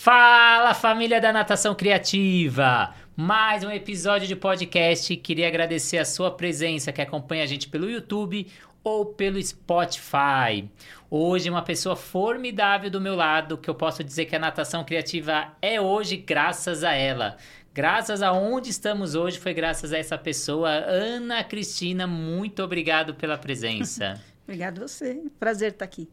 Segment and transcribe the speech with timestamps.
[0.00, 2.94] Fala família da Natação Criativa!
[3.16, 5.16] Mais um episódio de podcast.
[5.16, 8.46] Queria agradecer a sua presença que acompanha a gente pelo YouTube
[8.84, 10.70] ou pelo Spotify.
[11.10, 15.48] Hoje, uma pessoa formidável do meu lado, que eu posso dizer que a natação criativa
[15.60, 17.36] é hoje graças a ela.
[17.74, 22.06] Graças a onde estamos hoje foi graças a essa pessoa, Ana Cristina.
[22.06, 24.14] Muito obrigado pela presença.
[24.46, 25.20] Obrigado você.
[25.40, 26.08] Prazer estar aqui.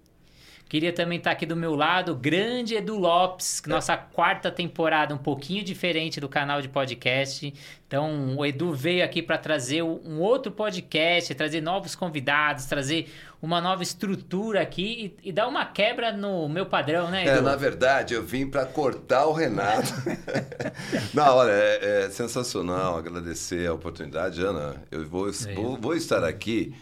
[0.68, 5.64] Queria também estar aqui do meu lado, grande Edu Lopes, nossa quarta temporada, um pouquinho
[5.64, 7.54] diferente do canal de podcast.
[7.88, 13.62] Então, o Edu veio aqui para trazer um outro podcast, trazer novos convidados, trazer uma
[13.62, 17.38] nova estrutura aqui e, e dar uma quebra no meu padrão, né, Edu?
[17.38, 19.94] É, na verdade, eu vim para cortar o Renato.
[21.14, 24.82] Não, olha, é, é, sensacional agradecer a oportunidade, Ana.
[24.90, 26.74] Eu vou, vou, vou estar aqui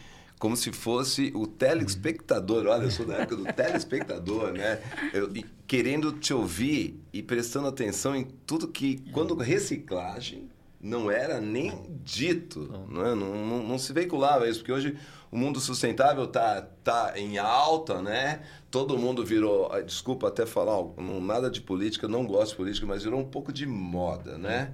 [0.44, 2.68] como se fosse o telespectador.
[2.68, 4.78] Olha, eu sou da época do telespectador, né?
[5.14, 5.32] Eu,
[5.66, 10.50] querendo te ouvir e prestando atenção em tudo que, quando reciclagem,
[10.82, 11.72] não era nem
[12.04, 13.16] dito, né?
[13.16, 14.98] não, não, não se veiculava isso, porque hoje
[15.32, 18.42] o mundo sustentável tá, tá em alta, né?
[18.70, 20.76] Todo mundo virou, ah, desculpa até falar,
[21.22, 24.74] nada de política, não gosto de política, mas virou um pouco de moda, né?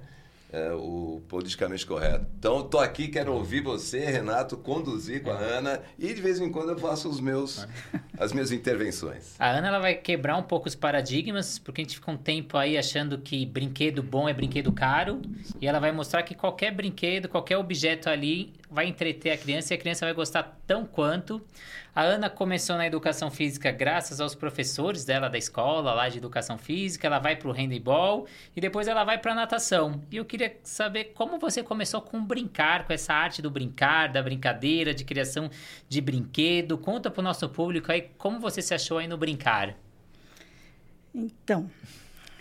[0.74, 2.26] o politicamente correto.
[2.38, 5.58] Então, estou aqui, quero ouvir você, Renato, conduzir com a é.
[5.58, 7.66] Ana e de vez em quando eu faço os meus,
[8.18, 9.34] as minhas intervenções.
[9.38, 12.56] A Ana ela vai quebrar um pouco os paradigmas, porque a gente fica um tempo
[12.56, 15.22] aí achando que brinquedo bom é brinquedo caro,
[15.60, 19.76] e ela vai mostrar que qualquer brinquedo, qualquer objeto ali vai entreter a criança e
[19.76, 21.44] a criança vai gostar tão quanto.
[21.94, 26.56] A Ana começou na educação física graças aos professores dela da escola, lá de educação
[26.56, 27.08] física.
[27.08, 30.00] Ela vai para o handebol e depois ela vai para natação.
[30.10, 34.22] E eu queria saber como você começou com brincar, com essa arte do brincar, da
[34.22, 35.50] brincadeira, de criação
[35.88, 36.78] de brinquedo.
[36.78, 39.76] Conta para o nosso público aí como você se achou aí no brincar.
[41.12, 41.68] Então,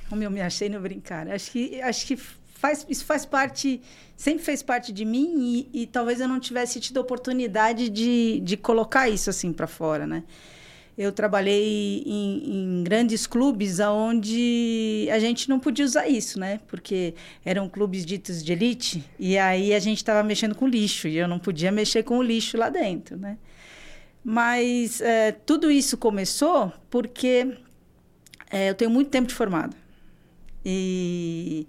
[0.08, 1.28] como eu me achei no brincar?
[1.28, 2.20] Acho que, acho que
[2.60, 3.82] faz, isso faz parte,
[4.18, 8.42] sempre fez parte de mim e, e talvez eu não tivesse tido a oportunidade de,
[8.42, 10.24] de colocar isso assim para fora, né?
[10.98, 16.60] Eu trabalhei em, em, grandes clubes onde a gente não podia usar isso, né?
[16.68, 17.14] Porque
[17.46, 21.26] eram clubes ditos de elite e aí a gente estava mexendo com lixo e eu
[21.26, 23.38] não podia mexer com o lixo lá dentro, né?
[24.22, 27.58] Mas é, tudo isso começou porque
[28.52, 29.74] é, eu tenho muito tempo de formada.
[30.66, 31.66] E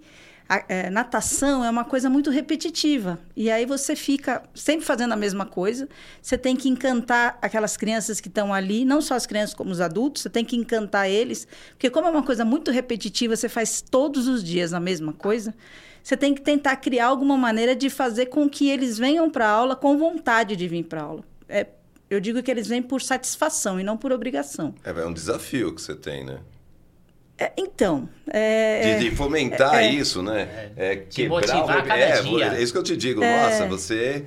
[0.51, 3.17] a, é, natação é uma coisa muito repetitiva.
[3.37, 5.87] E aí você fica sempre fazendo a mesma coisa.
[6.21, 9.79] Você tem que encantar aquelas crianças que estão ali, não só as crianças como os
[9.79, 11.47] adultos, você tem que encantar eles.
[11.69, 15.55] Porque, como é uma coisa muito repetitiva, você faz todos os dias a mesma coisa.
[16.03, 19.51] Você tem que tentar criar alguma maneira de fazer com que eles venham para a
[19.51, 21.23] aula com vontade de vir para aula.
[21.47, 21.65] É,
[22.09, 24.75] eu digo que eles vêm por satisfação e não por obrigação.
[24.83, 26.39] É, é um desafio que você tem, né?
[27.41, 28.07] É, então.
[28.27, 29.91] É, de, de, fomentar é, é.
[29.93, 30.71] isso, né?
[30.75, 32.45] É, quebrar motivar cada é, dia.
[32.53, 33.19] É isso que eu te digo.
[33.19, 34.25] Nossa, você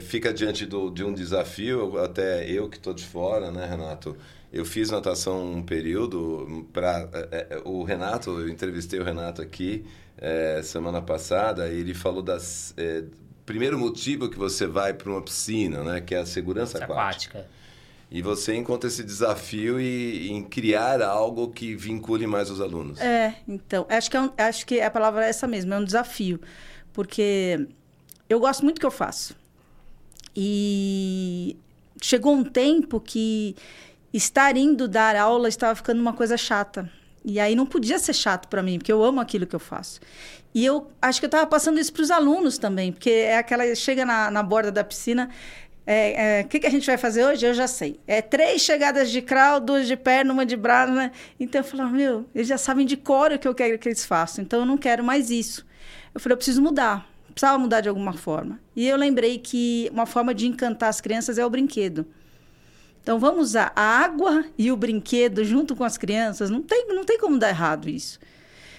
[0.00, 4.16] fica diante do, de um desafio, até eu que estou de fora, né, Renato?
[4.52, 7.08] Eu fiz natação um período para
[7.64, 9.84] o Renato, eu entrevistei o Renato aqui
[10.64, 12.74] semana passada e ele falou das
[13.46, 17.38] primeiro motivo que você vai para uma piscina, né, que é a segurança aquática.
[17.38, 17.61] aquática.
[18.14, 23.00] E você encontra esse desafio e, em criar algo que vincule mais os alunos.
[23.00, 25.84] É, então, acho que, é um, acho que a palavra é essa mesmo, é um
[25.84, 26.38] desafio.
[26.92, 27.66] Porque
[28.28, 29.34] eu gosto muito do que eu faço.
[30.36, 31.56] E
[32.02, 33.56] chegou um tempo que
[34.12, 36.92] estar indo dar aula estava ficando uma coisa chata.
[37.24, 40.00] E aí não podia ser chato para mim, porque eu amo aquilo que eu faço.
[40.54, 43.74] E eu acho que eu estava passando isso para os alunos também, porque é aquela
[43.74, 45.30] chega na, na borda da piscina,
[45.84, 47.44] o é, é, que, que a gente vai fazer hoje?
[47.44, 47.98] Eu já sei.
[48.06, 51.10] É três chegadas de crawl, duas de perna, uma de braço, né?
[51.40, 54.04] Então eu falei, meu, eles já sabem de cor o que eu quero que eles
[54.04, 55.66] façam, então eu não quero mais isso.
[56.14, 58.60] Eu falei, eu preciso mudar, precisava mudar de alguma forma.
[58.76, 62.06] E eu lembrei que uma forma de encantar as crianças é o brinquedo.
[63.02, 67.04] Então vamos usar a água e o brinquedo junto com as crianças, não tem, não
[67.04, 68.20] tem como dar errado isso.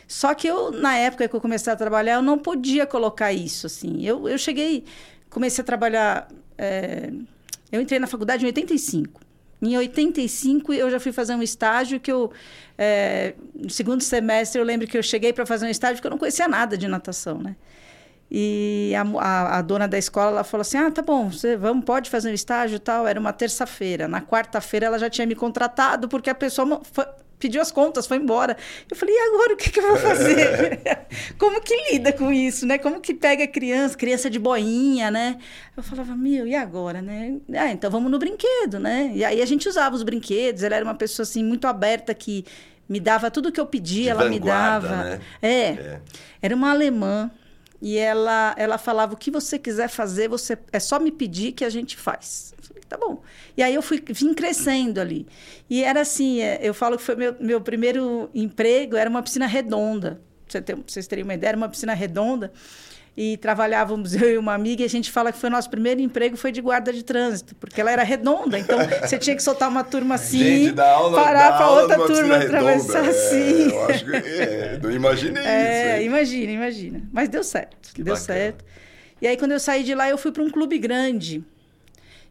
[0.07, 3.67] Só que eu, na época que eu comecei a trabalhar, eu não podia colocar isso,
[3.67, 4.05] assim.
[4.05, 4.85] Eu, eu cheguei,
[5.29, 7.11] comecei a trabalhar é,
[7.71, 9.21] eu entrei na faculdade em 85.
[9.61, 12.31] Em 85, eu já fui fazer um estágio que eu...
[12.77, 16.11] É, no segundo semestre, eu lembro que eu cheguei para fazer um estágio que eu
[16.11, 17.55] não conhecia nada de natação, né?
[18.35, 21.85] E a, a, a, dona da escola ela falou assim: Ah, tá bom, você vamos,
[21.85, 23.07] pode fazer um estágio e tal.
[23.07, 24.07] Era uma terça-feira.
[24.07, 27.05] Na quarta-feira ela já tinha me contratado porque a pessoa foi,
[27.43, 28.55] pediu as contas, foi embora.
[28.89, 30.79] Eu falei, e agora o que, que eu vou fazer?
[31.37, 32.77] Como que lida com isso, né?
[32.77, 35.37] Como que pega criança, criança de boinha, né?
[35.75, 37.35] Eu falava, meu, e agora, né?
[37.53, 39.11] Ah, então vamos no brinquedo, né?
[39.13, 42.45] E aí a gente usava os brinquedos, ela era uma pessoa, assim, muito aberta que
[42.87, 44.87] me dava tudo que eu pedia, De ela me dava.
[44.87, 45.19] né?
[45.41, 45.99] É, É.
[46.41, 47.29] Era uma alemã
[47.83, 51.65] e ela, ela falava: o que você quiser fazer, você é só me pedir que
[51.65, 52.53] a gente faz.
[52.57, 53.21] Eu falei, tá bom.
[53.57, 55.27] E aí eu fui, vim crescendo ali.
[55.69, 59.45] E era assim: é, eu falo que foi meu, meu primeiro emprego, era uma piscina
[59.45, 60.21] redonda.
[60.47, 62.53] Pra vocês terem uma ideia, era uma piscina redonda.
[63.15, 66.01] E trabalhávamos eu e uma amiga, e a gente fala que foi o nosso primeiro
[66.01, 69.69] emprego foi de guarda de trânsito, porque ela era redonda, então você tinha que soltar
[69.69, 73.09] uma turma assim, Gente, aula, parar para outra turma atravessar redonda.
[73.11, 73.71] assim.
[73.71, 76.01] É, eu acho que é, não imaginei É, isso.
[76.01, 76.07] hein?
[76.07, 77.01] imagina, imagina.
[77.11, 77.93] Mas deu certo.
[77.93, 78.39] Que deu bacana.
[78.39, 78.65] certo.
[79.21, 81.43] E aí, quando eu saí de lá, eu fui para um clube grande.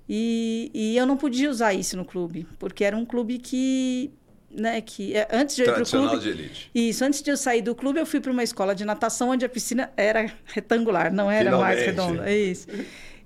[0.08, 4.10] E, e eu não podia usar isso no clube, porque era um clube que.
[4.54, 6.24] Né, que é, antes de eu ir para o Tradicional clube.
[6.24, 6.70] de elite.
[6.74, 9.46] Isso, antes de eu sair do clube, eu fui para uma escola de natação onde
[9.46, 12.16] a piscina era retangular, não era mais Finalmente.
[12.18, 12.30] redonda.
[12.30, 12.68] É isso.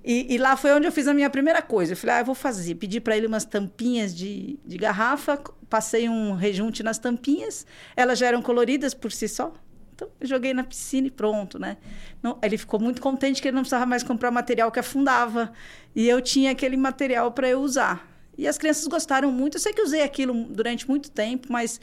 [0.05, 1.91] E, e lá foi onde eu fiz a minha primeira coisa.
[1.91, 2.75] Eu falei, ah, eu vou fazer.
[2.75, 5.37] Pedi para ele umas tampinhas de, de garrafa,
[5.69, 7.65] passei um rejunte nas tampinhas.
[7.93, 9.53] Elas já eram coloridas por si só.
[9.93, 11.75] Então, eu joguei na piscina e pronto, né?
[12.23, 15.51] Não, ele ficou muito contente que ele não precisava mais comprar material que afundava.
[15.93, 18.07] E eu tinha aquele material para eu usar.
[18.37, 19.55] E as crianças gostaram muito.
[19.55, 21.81] Eu sei que usei aquilo durante muito tempo, mas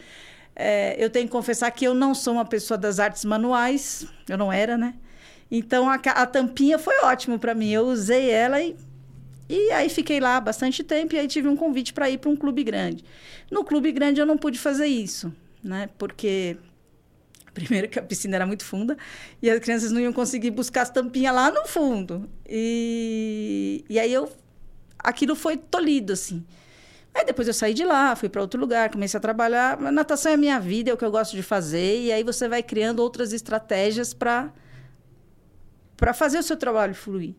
[0.55, 4.07] é, eu tenho que confessar que eu não sou uma pessoa das artes manuais.
[4.29, 4.95] Eu não era, né?
[5.51, 7.71] Então, a, a tampinha foi ótimo para mim.
[7.71, 8.77] Eu usei ela e
[9.49, 12.37] e aí fiquei lá bastante tempo e aí tive um convite para ir para um
[12.37, 13.05] clube grande.
[13.51, 15.89] No clube grande eu não pude fazer isso, né?
[15.99, 16.57] Porque
[17.53, 18.97] primeiro que a piscina era muito funda
[19.41, 22.29] e as crianças não iam conseguir buscar as tampinhas lá no fundo.
[22.49, 24.31] E, e aí eu
[25.05, 26.45] aquilo foi tolhido assim.
[27.15, 29.81] Aí depois eu saí de lá, fui para outro lugar, comecei a trabalhar.
[29.81, 32.25] A natação é a minha vida, é o que eu gosto de fazer e aí
[32.25, 34.53] você vai criando outras estratégias para
[35.97, 37.35] para fazer o seu trabalho fluir.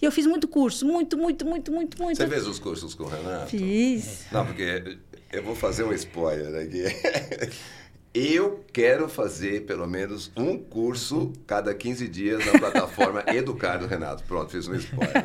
[0.00, 2.16] E eu fiz muito curso, muito, muito, muito, muito, muito.
[2.18, 3.46] Você fez os cursos com o Renato?
[3.46, 4.26] Fiz.
[4.30, 4.98] Não, porque
[5.32, 6.84] eu vou fazer um spoiler aqui.
[8.14, 14.22] Eu quero fazer pelo menos um curso cada 15 dias na plataforma Educar do Renato.
[14.22, 15.24] Pronto, fiz um spoiler.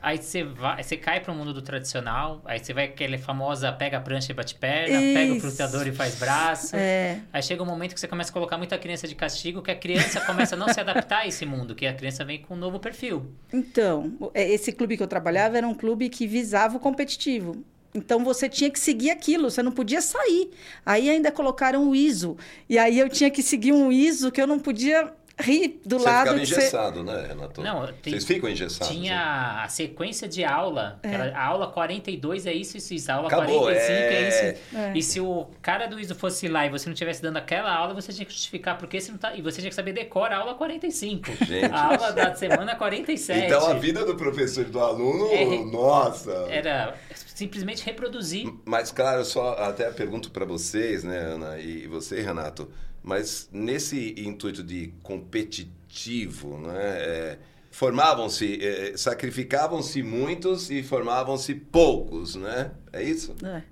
[0.00, 3.72] Aí você vai, você cai para o mundo do tradicional, aí você vai aquela famosa
[3.72, 5.48] pega a prancha e bate perna, pega o Isso.
[5.48, 6.76] frutador e faz braço.
[6.76, 7.20] É.
[7.32, 9.76] Aí chega um momento que você começa a colocar muita criança de castigo, que a
[9.76, 12.56] criança começa a não se adaptar a esse mundo, que a criança vem com um
[12.56, 13.32] novo perfil.
[13.52, 17.64] Então, é, esse clube que eu trabalhava era um clube que visava o competitivo.
[17.94, 20.50] Então você tinha que seguir aquilo, você não podia sair.
[20.84, 22.36] Aí ainda colocaram o ISO.
[22.68, 26.04] E aí eu tinha que seguir um ISO que eu não podia rir do Você
[26.04, 27.62] lado ficava de ser- engessado, né, Renato?
[27.62, 28.88] Não, tem- Vocês ficam engessados.
[28.94, 29.00] né?
[29.02, 33.14] Tinha a sequência de aula, que era a aula 42 é isso, isso, isso, a
[33.16, 34.28] aula Acabou, 45 é, é.
[34.28, 34.76] isso.
[34.76, 34.92] É.
[34.96, 37.94] E se o cara do ISO fosse lá e você não estivesse dando aquela aula,
[37.94, 39.34] você tinha que justificar porque você não tá.
[39.34, 41.30] E você tinha que saber decorar a aula 45.
[41.44, 41.72] Gente.
[41.72, 43.46] a aula da semana 47.
[43.46, 45.44] Então a vida do professor e do aluno, É.
[45.64, 46.32] nossa.
[46.50, 46.94] Era
[47.34, 48.52] simplesmente reproduzir.
[48.64, 52.70] Mas, claro, eu só até pergunto para vocês, né, Ana, e você, Renato,
[53.02, 57.38] mas nesse intuito de competitivo, né, é,
[57.70, 62.70] formavam-se, é, sacrificavam-se muitos e formavam-se poucos, né?
[62.92, 63.34] É isso?
[63.44, 63.62] É.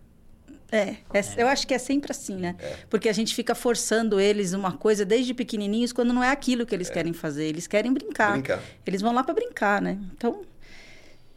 [0.72, 2.54] É, é, eu acho que é sempre assim, né?
[2.88, 6.72] Porque a gente fica forçando eles uma coisa desde pequenininhos quando não é aquilo que
[6.72, 7.46] eles querem fazer.
[7.46, 8.32] Eles querem brincar.
[8.32, 8.62] Brincar.
[8.86, 9.98] Eles vão lá para brincar, né?
[10.14, 10.42] Então.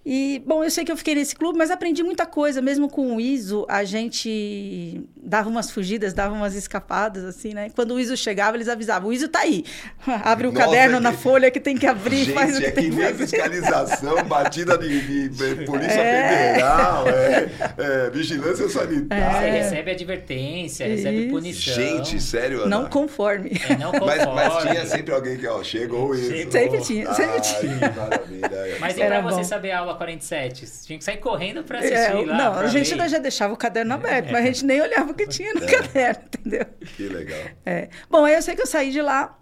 [0.06, 2.62] E, bom, eu sei que eu fiquei nesse clube, mas aprendi muita coisa.
[2.62, 7.70] Mesmo com o ISO, a gente dava umas fugidas, dava umas escapadas, assim, né?
[7.74, 9.64] Quando o ISO chegava, eles avisavam: o ISO tá aí.
[10.24, 12.60] Abre o Nossa, caderno é na que- folha que tem que abrir, Gente, faz o
[12.60, 13.28] que é tem que que nem fazer.
[13.28, 16.50] fiscalização, batida de, de- de Polícia É.
[16.54, 19.52] Federal, é, é, vigilância Você sanitária.
[19.54, 21.30] recebe advertência, recebe Isso.
[21.30, 21.74] punição.
[21.76, 22.68] Gente, sério, Ana?
[22.82, 23.52] Não conforme.
[23.70, 24.34] É, não Mas, conforme.
[24.36, 26.30] mas tinha sempre alguém que, ó, chegou isso.
[26.30, 26.52] Chegou.
[26.52, 27.90] Sempre tinha, sempre Ai, tinha.
[27.90, 28.78] que maravilha.
[28.82, 29.44] Mas e Era pra você bom.
[29.46, 30.66] saber a aula 47?
[30.68, 32.38] Você tinha que sair correndo pra assistir É, lá.
[32.38, 33.10] não, pra a gente ver.
[33.10, 36.24] já deixava o caderno aberto, mas a gente nem olhava o que tinha no caderno,
[36.26, 36.66] entendeu?
[36.96, 37.40] Que legal.
[37.66, 37.90] É.
[38.10, 39.38] Bom, aí eu sei que eu saí de lá,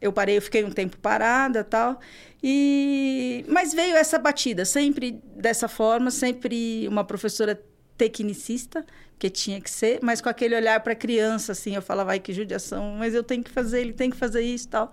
[0.00, 1.98] eu parei, eu fiquei um tempo parada tal.
[2.42, 3.44] E...
[3.48, 7.60] Mas veio essa batida, sempre dessa forma, sempre uma professora
[7.96, 8.84] tecnicista,
[9.18, 12.32] que tinha que ser, mas com aquele olhar para criança, assim, eu falava, vai que
[12.32, 14.92] judiação, mas eu tenho que fazer, ele tem que fazer isso tal.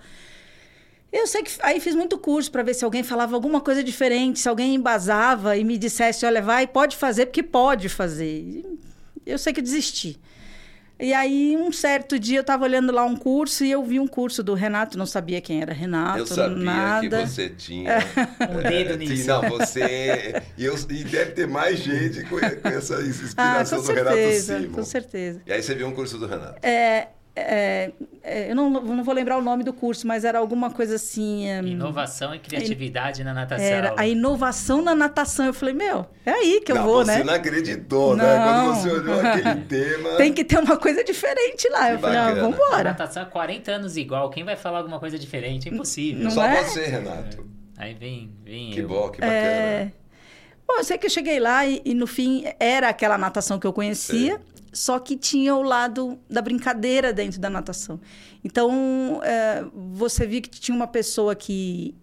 [1.12, 4.40] Eu sei que aí fiz muito curso para ver se alguém falava alguma coisa diferente,
[4.40, 8.64] se alguém embasava e me dissesse, olha, vai, pode fazer, porque pode fazer.
[9.26, 10.18] Eu sei que desisti.
[10.98, 14.06] E aí, um certo dia, eu estava olhando lá um curso e eu vi um
[14.08, 17.24] curso do Renato, não sabia quem era Renato, Eu sabia nada.
[17.24, 17.98] que você tinha
[18.40, 19.28] Um dedo é, nisso.
[19.28, 20.44] Não, você.
[20.56, 24.16] E, eu, e deve ter mais gente com, com essa Ah, inspiração com do Renato
[24.16, 24.74] certeza, Simon.
[24.74, 25.42] com certeza.
[25.48, 26.60] E aí você viu um curso do Renato.
[26.66, 30.70] É, é, é, eu não, não vou lembrar o nome do curso, mas era alguma
[30.70, 31.48] coisa assim.
[31.48, 33.66] É, inovação e criatividade na natação.
[33.66, 35.46] Era a inovação na natação.
[35.46, 37.18] Eu falei, meu, é aí que eu não, vou, você né?
[37.20, 38.26] Você não acreditou, não.
[38.26, 38.38] né?
[38.44, 40.10] Quando você olhou aquele tema.
[40.18, 41.88] Tem que ter uma coisa diferente lá.
[41.88, 42.24] Que eu bacana.
[42.24, 42.84] falei, ah, vamos embora.
[42.84, 44.30] natação há 40 anos igual.
[44.30, 45.70] Quem vai falar alguma coisa diferente?
[45.70, 46.26] É impossível.
[46.26, 46.64] Não Só é?
[46.64, 47.46] você, Renato.
[47.78, 48.72] Aí vem, vem.
[48.72, 48.88] Que eu.
[48.90, 49.34] bom, que bacana.
[49.34, 49.92] É...
[50.68, 53.66] Bom, eu sei que eu cheguei lá e, e no fim era aquela natação que
[53.66, 54.34] eu conhecia.
[54.34, 58.00] Sei só que tinha o lado da brincadeira dentro da natação.
[58.44, 61.96] Então, é, você viu que tinha uma pessoa que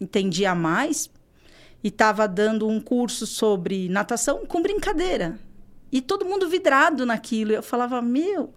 [0.00, 1.10] entendia mais
[1.82, 5.38] e estava dando um curso sobre natação com brincadeira.
[5.92, 7.52] E todo mundo vidrado naquilo.
[7.52, 8.52] Eu falava, meu,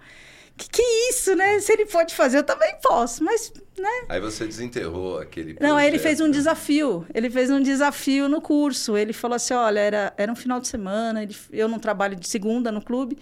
[0.57, 1.59] que que é isso, né?
[1.59, 4.05] Se ele pode fazer, eu também posso, mas, né?
[4.09, 5.69] Aí você desenterrou aquele projeto.
[5.69, 7.05] Não, aí ele fez um desafio.
[7.13, 8.97] Ele fez um desafio no curso.
[8.97, 12.27] Ele falou assim, olha, era, era um final de semana, ele, eu não trabalho de
[12.27, 13.17] segunda no clube.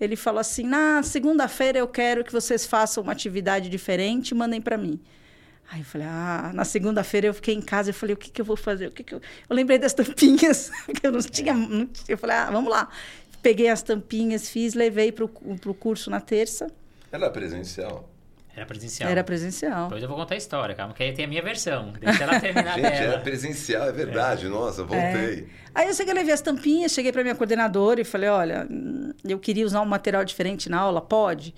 [0.00, 4.60] Ele falou assim, na segunda-feira eu quero que vocês façam uma atividade diferente e mandem
[4.60, 5.00] para mim.
[5.70, 8.40] Aí eu falei, ah, na segunda-feira eu fiquei em casa, eu falei, o que, que
[8.40, 8.86] eu vou fazer?
[8.86, 9.20] O que, que eu...
[9.48, 10.70] eu lembrei das tampinhas,
[11.00, 11.88] que eu não tinha, não...
[12.08, 12.88] eu falei, ah, vamos lá
[13.46, 16.66] peguei as tampinhas, fiz, levei para o curso na terça.
[17.12, 18.10] Era presencial?
[18.56, 19.10] Era presencial.
[19.10, 19.82] Era presencial.
[19.84, 21.92] Depois eu vou contar a história, calma, que aí tem a minha versão.
[22.00, 22.94] Deixa ela terminar Gente, dela.
[23.12, 24.46] era presencial, é verdade.
[24.46, 24.48] É.
[24.48, 25.40] Nossa, voltei.
[25.40, 25.44] É.
[25.74, 28.66] Aí eu cheguei, levei as tampinhas, cheguei para minha coordenadora e falei, olha,
[29.22, 31.54] eu queria usar um material diferente na aula, pode?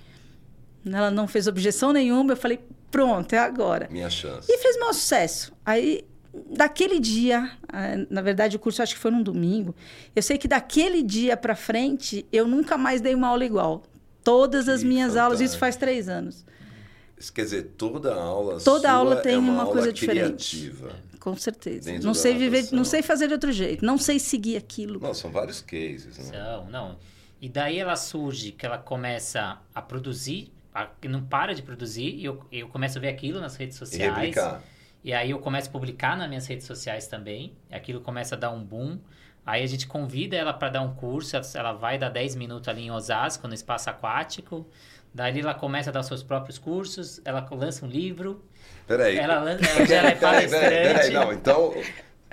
[0.85, 2.59] Ela não fez objeção nenhuma, eu falei,
[2.91, 3.87] pronto, é agora.
[3.89, 4.51] Minha chance.
[4.51, 5.53] E fez meu sucesso.
[5.65, 6.03] Aí
[6.51, 9.73] daquele dia, ah, na verdade o curso acho que foi num domingo,
[10.13, 13.83] eu sei que daquele dia para frente eu nunca mais dei uma aula igual.
[14.21, 15.25] Todas que as minhas fantástico.
[15.25, 16.45] aulas, isso faz três anos.
[17.19, 20.37] Isso quer dizer, toda aula Toda aula tem é uma, uma coisa criativa.
[20.37, 21.17] diferente.
[21.19, 21.99] Com certeza.
[21.99, 25.01] Não sei viver, não sei fazer de outro jeito, não sei seguir aquilo.
[25.01, 26.23] Não, são vários cases, né?
[26.23, 26.97] São, não.
[27.41, 32.23] E daí ela surge que ela começa a produzir, a, não para de produzir, e
[32.23, 34.11] eu, eu começo a ver aquilo nas redes sociais.
[34.11, 34.63] E replicar.
[35.03, 37.53] E aí eu começo a publicar nas minhas redes sociais também.
[37.69, 38.97] Aquilo começa a dar um boom.
[39.45, 41.35] Aí a gente convida ela para dar um curso.
[41.55, 44.67] Ela vai dar 10 minutos ali em Osasco, no espaço aquático.
[45.13, 47.19] Daí ela começa a dar os seus próprios cursos.
[47.25, 48.43] Ela lança um livro.
[48.87, 49.17] Peraí.
[49.17, 50.69] Ela, lança, ela já é palestrante.
[50.69, 51.73] Peraí, peraí, não, então.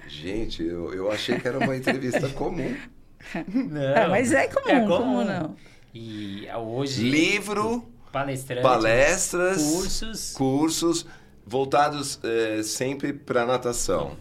[0.08, 2.76] Gente, eu, eu achei que era uma entrevista comum.
[3.48, 5.56] Não, é, mas é comum, é comum, comum não.
[5.94, 7.08] E hoje.
[7.08, 7.90] Livro.
[8.12, 8.62] Palestrante.
[8.62, 9.62] Palestras.
[9.62, 10.32] Cursos.
[10.32, 11.06] Cursos
[11.46, 14.16] voltados é, sempre para natação.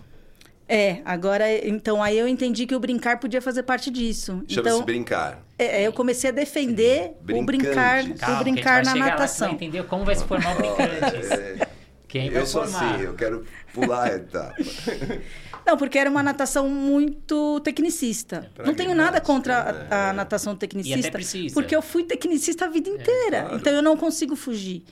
[0.67, 4.43] É, agora, então aí eu entendi que o brincar podia fazer parte disso.
[4.47, 5.45] Chama-se então, brincar.
[5.59, 9.47] É, eu comecei a defender o brincar, Calma, o brincar na natação.
[9.47, 11.65] Lá, você entender como vai se formar o brincante.
[12.15, 12.95] É, Quem vai eu sou formar?
[12.95, 14.55] assim, eu quero pular a etapa.
[15.65, 18.49] Não, porque era uma natação muito tecnicista.
[18.57, 20.13] É, Não tenho nada contra a, a, é.
[20.13, 21.19] natação tecnicista,
[21.53, 23.41] porque eu fui tecnicista a vida é, inteira.
[23.41, 23.55] Claro.
[23.55, 24.83] Então eu não consigo fugir.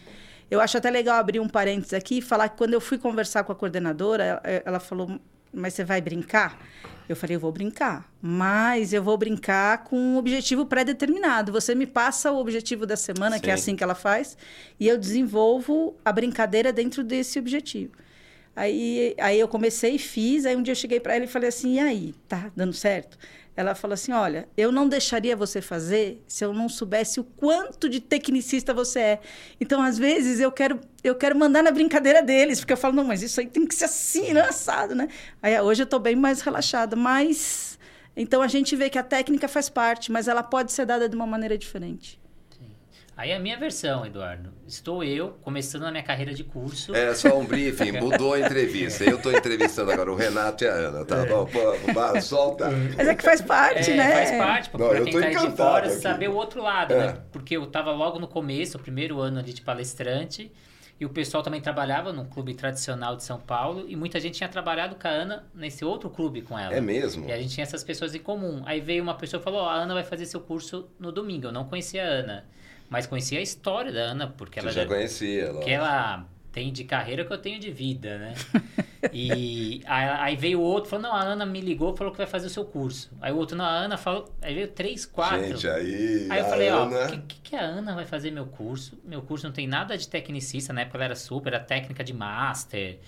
[0.49, 3.43] Eu acho até legal abrir um parênteses aqui e falar que quando eu fui conversar
[3.43, 5.19] com a coordenadora, ela falou:
[5.53, 6.59] Mas você vai brincar?
[7.07, 11.51] Eu falei: Eu vou brincar, mas eu vou brincar com um objetivo pré-determinado.
[11.51, 13.41] Você me passa o objetivo da semana, Sim.
[13.41, 14.37] que é assim que ela faz,
[14.79, 17.91] e eu desenvolvo a brincadeira dentro desse objetivo.
[18.55, 20.45] Aí, aí eu comecei e fiz.
[20.45, 23.17] Aí um dia eu cheguei para ela e falei assim: E aí, tá dando certo?
[23.55, 27.89] Ela falou assim: Olha, eu não deixaria você fazer se eu não soubesse o quanto
[27.89, 29.19] de tecnicista você é.
[29.59, 33.03] Então, às vezes, eu quero, eu quero mandar na brincadeira deles, porque eu falo: Não,
[33.03, 34.41] mas isso aí tem que ser assim, né?
[34.41, 35.07] assado, né?
[35.41, 37.79] Aí hoje eu estou bem mais relaxada, mas.
[38.15, 41.15] Então a gente vê que a técnica faz parte, mas ela pode ser dada de
[41.15, 42.21] uma maneira diferente.
[43.15, 44.51] Aí é a minha versão, Eduardo.
[44.67, 46.95] Estou eu começando a minha carreira de curso.
[46.95, 49.03] É só um briefing, mudou a entrevista.
[49.03, 51.17] Eu estou entrevistando agora o Renato e a Ana, tá?
[51.17, 51.25] É.
[51.27, 52.71] Bom, pô, solta.
[52.97, 54.11] Mas é que faz parte, é, né?
[54.11, 55.95] Faz parte, porque para quem está de fora aqui.
[55.97, 56.97] saber o outro lado, é.
[56.97, 57.17] né?
[57.31, 60.51] Porque eu estava logo no começo, o primeiro ano ali de palestrante,
[60.99, 64.49] e o pessoal também trabalhava num clube tradicional de São Paulo, e muita gente tinha
[64.49, 66.73] trabalhado com a Ana nesse outro clube com ela.
[66.73, 67.29] É mesmo?
[67.29, 68.63] E a gente tinha essas pessoas em comum.
[68.65, 71.47] Aí veio uma pessoa e falou: oh, a Ana vai fazer seu curso no domingo.
[71.47, 72.45] Eu não conhecia a Ana.
[72.89, 76.71] Mas conhecia a história da Ana, porque Você ela já, já conhecia, Que ela tem
[76.71, 78.33] de carreira que eu tenho de vida, né?
[79.11, 82.45] e aí veio o outro, falou, não, a Ana me ligou, falou que vai fazer
[82.45, 83.11] o seu curso.
[83.19, 85.47] Aí o outro, não, a Ana falou, aí veio três, quatro.
[85.47, 86.95] Gente, aí Aí eu falei, Ana...
[86.95, 88.97] ó, o que, que, a Ana vai fazer meu curso?
[89.03, 92.13] Meu curso não tem nada de tecnicista, na época ela era super, era técnica de
[92.13, 92.99] master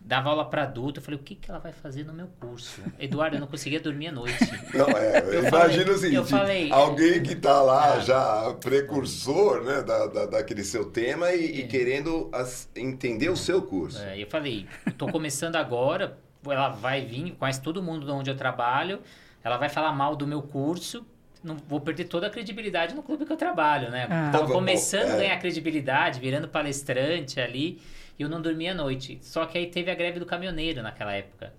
[0.00, 1.00] dava aula para adulto.
[1.00, 2.80] Eu falei, o que, que ela vai fazer no meu curso?
[2.98, 4.38] Eduardo, eu não conseguia dormir à noite.
[4.72, 8.00] Não, é, eu imagina o seguinte, falei, alguém que está lá é.
[8.02, 13.62] já precursor né, da, da, daquele seu tema e, e querendo as, entender o seu
[13.62, 14.00] curso.
[14.02, 18.36] É, eu falei, estou começando agora, ela vai vir, conhece todo mundo de onde eu
[18.36, 19.00] trabalho,
[19.42, 21.06] ela vai falar mal do meu curso,
[21.42, 24.08] não vou perder toda a credibilidade no clube que eu trabalho, né?
[24.10, 24.30] Ah.
[24.32, 25.12] Tava Bom, começando é.
[25.12, 27.80] a ganhar credibilidade, virando palestrante ali,
[28.18, 29.18] e eu não dormia à noite.
[29.22, 31.52] Só que aí teve a greve do caminhoneiro naquela época.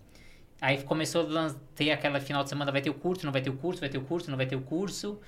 [0.59, 3.49] Aí começou a ter aquela final de semana, vai ter o curso, não vai ter
[3.49, 5.19] o curso, vai ter o curso, não vai ter o curso.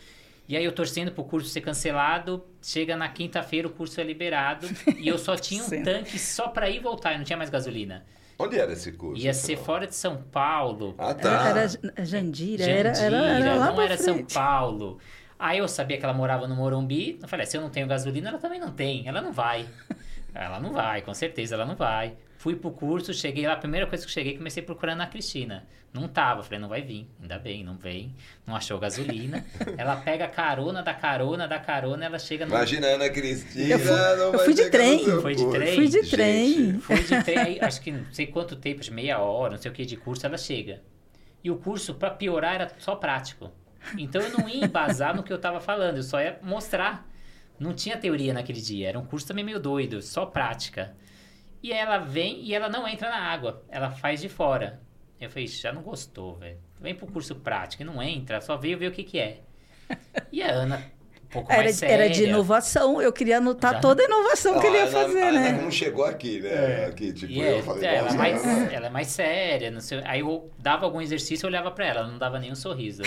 [0.48, 4.68] E aí eu torcendo pro curso ser cancelado, chega na quinta-feira o curso é liberado
[4.98, 7.52] e eu só tinha um tanque só pra ir e voltar, e não tinha mais
[7.52, 8.04] gasolina.
[8.40, 9.22] Onde era esse curso?
[9.22, 11.50] Ia ser fora de São Paulo, Ah, tá.
[11.50, 11.60] Era,
[11.96, 14.26] era Jandira, era, era, Jandira, era lá não era São.
[14.26, 14.98] Paulo.
[15.38, 17.20] Aí eu sabia que ela morava no Morumbi.
[17.22, 19.08] Eu falei, se eu não tenho gasolina, ela também não tem.
[19.08, 19.68] Ela não vai.
[20.34, 22.16] Ela não vai, com certeza ela não vai.
[22.38, 25.68] Fui pro curso, cheguei lá, a primeira coisa que eu cheguei, comecei procurando a Cristina.
[25.92, 28.16] Não tava, falei, não vai vir, ainda bem, não vem.
[28.46, 29.44] Não achou gasolina.
[29.76, 32.54] ela pega a carona da carona da carona, ela chega no.
[32.54, 33.74] Imagina a Ana Cristina.
[33.74, 35.06] Eu fui- não eu fui de trem.
[35.22, 35.76] Foi de trem?
[35.76, 36.80] Fui de Gente, trem.
[36.80, 39.62] Foi de trem, aí, acho que não sei quanto tempo, acho que meia hora, não
[39.62, 40.82] sei o que de curso, ela chega.
[41.44, 43.52] E o curso, pra piorar, era só prático.
[43.98, 47.09] Então eu não ia embasar no que eu tava falando, eu só ia mostrar.
[47.60, 50.96] Não tinha teoria naquele dia, era um curso também meio doido, só prática.
[51.62, 54.82] E ela vem e ela não entra na água, ela faz de fora.
[55.20, 56.60] Eu falei, "Ixi, já não gostou, velho.
[56.80, 59.42] Vem pro curso prático e não entra, só veio ver o que que é.
[60.32, 60.84] E a Ana,
[61.32, 61.94] pouco Era, mais séria.
[61.94, 65.22] era de inovação, eu queria anotar Já- toda a inovação que Não, ele ia fazer,
[65.24, 65.60] a né?
[65.62, 66.86] não chegou aqui, né?
[66.88, 69.80] Aqui, tipo, E é, eu falei, é, ela, é mais, ela é mais séria, não
[69.80, 70.02] sei.
[70.06, 73.02] Aí eu dava algum exercício, eu olhava pra ela, ela não dava nenhum sorriso.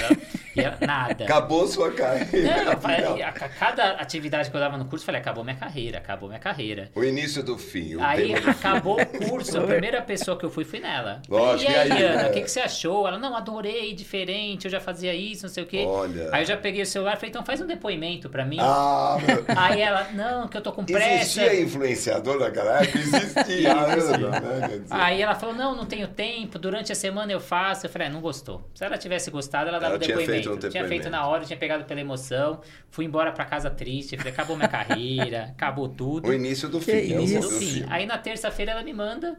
[0.57, 1.25] Ela, nada.
[1.25, 2.65] Acabou sua carreira.
[2.65, 5.57] Não, falei, a, a cada atividade que eu dava no curso, eu falei, acabou minha
[5.57, 6.91] carreira, acabou minha carreira.
[6.95, 7.97] O início do fim.
[7.97, 8.49] O Aí fim.
[8.51, 11.21] acabou o curso, a primeira pessoa que eu fui foi nela.
[11.29, 12.31] Lógico, e aí, e aí, Ana, é.
[12.31, 13.07] o que, que você achou?
[13.07, 15.85] Ela, não, adorei, diferente, eu já fazia isso, não sei o quê.
[15.87, 16.29] Olha.
[16.33, 18.57] Aí eu já peguei o celular e falei, então faz um depoimento pra mim.
[18.61, 19.45] Ah, meu...
[19.57, 21.41] Aí ela, não, que eu tô com pressa.
[21.43, 22.99] Existia influenciador naquela época?
[22.99, 23.75] Existia.
[23.75, 24.83] Né?
[24.91, 27.87] Aí ela falou, não, não tenho tempo, durante a semana eu faço.
[27.87, 28.69] Eu falei, ah, não gostou.
[28.75, 30.49] Se ela tivesse gostado, ela dava Ela o tinha depoimento.
[30.51, 31.11] feito um Tinha feito depoimento.
[31.11, 32.61] na hora, tinha pegado pela emoção.
[32.91, 34.17] Fui embora pra casa triste.
[34.17, 36.29] Falei, acabou minha carreira, acabou tudo.
[36.29, 37.15] O início do Que fim.
[37.15, 37.35] é o isso.
[37.41, 37.67] do Do fim.
[37.83, 37.87] fim.
[37.89, 39.37] Aí na terça-feira ela me manda,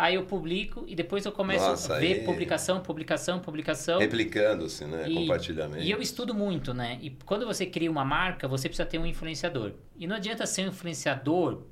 [0.00, 3.98] aí eu publico e depois eu começo Nossa, a ver aí- publicação, publicação, publicação.
[3.98, 5.08] Replicando-se, né?
[5.08, 5.82] E- Compartilhamento.
[5.82, 6.98] E eu estudo muito, né?
[7.02, 9.72] E quando você cria uma marca, você precisa ter um influenciador.
[9.98, 11.62] E não adianta ser um influenciador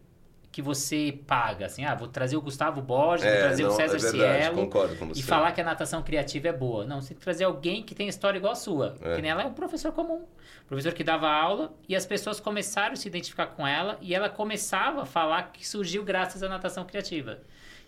[0.51, 3.77] que você paga, assim, ah, vou trazer o Gustavo Borges, vou É, trazer o não,
[3.77, 5.21] César é verdade, Cielo concordo com você.
[5.21, 6.87] e falar que a natação criativa é boa.
[6.87, 8.95] Não, você tem que trazer alguém que tem história igual a sua.
[9.03, 9.17] É.
[9.17, 10.25] Que nem ela é um professor comum.
[10.67, 14.31] Professor que dava aula e as pessoas começaram a se identificar com ela e ela
[14.31, 17.39] começava a falar que surgiu graças à natação criativa.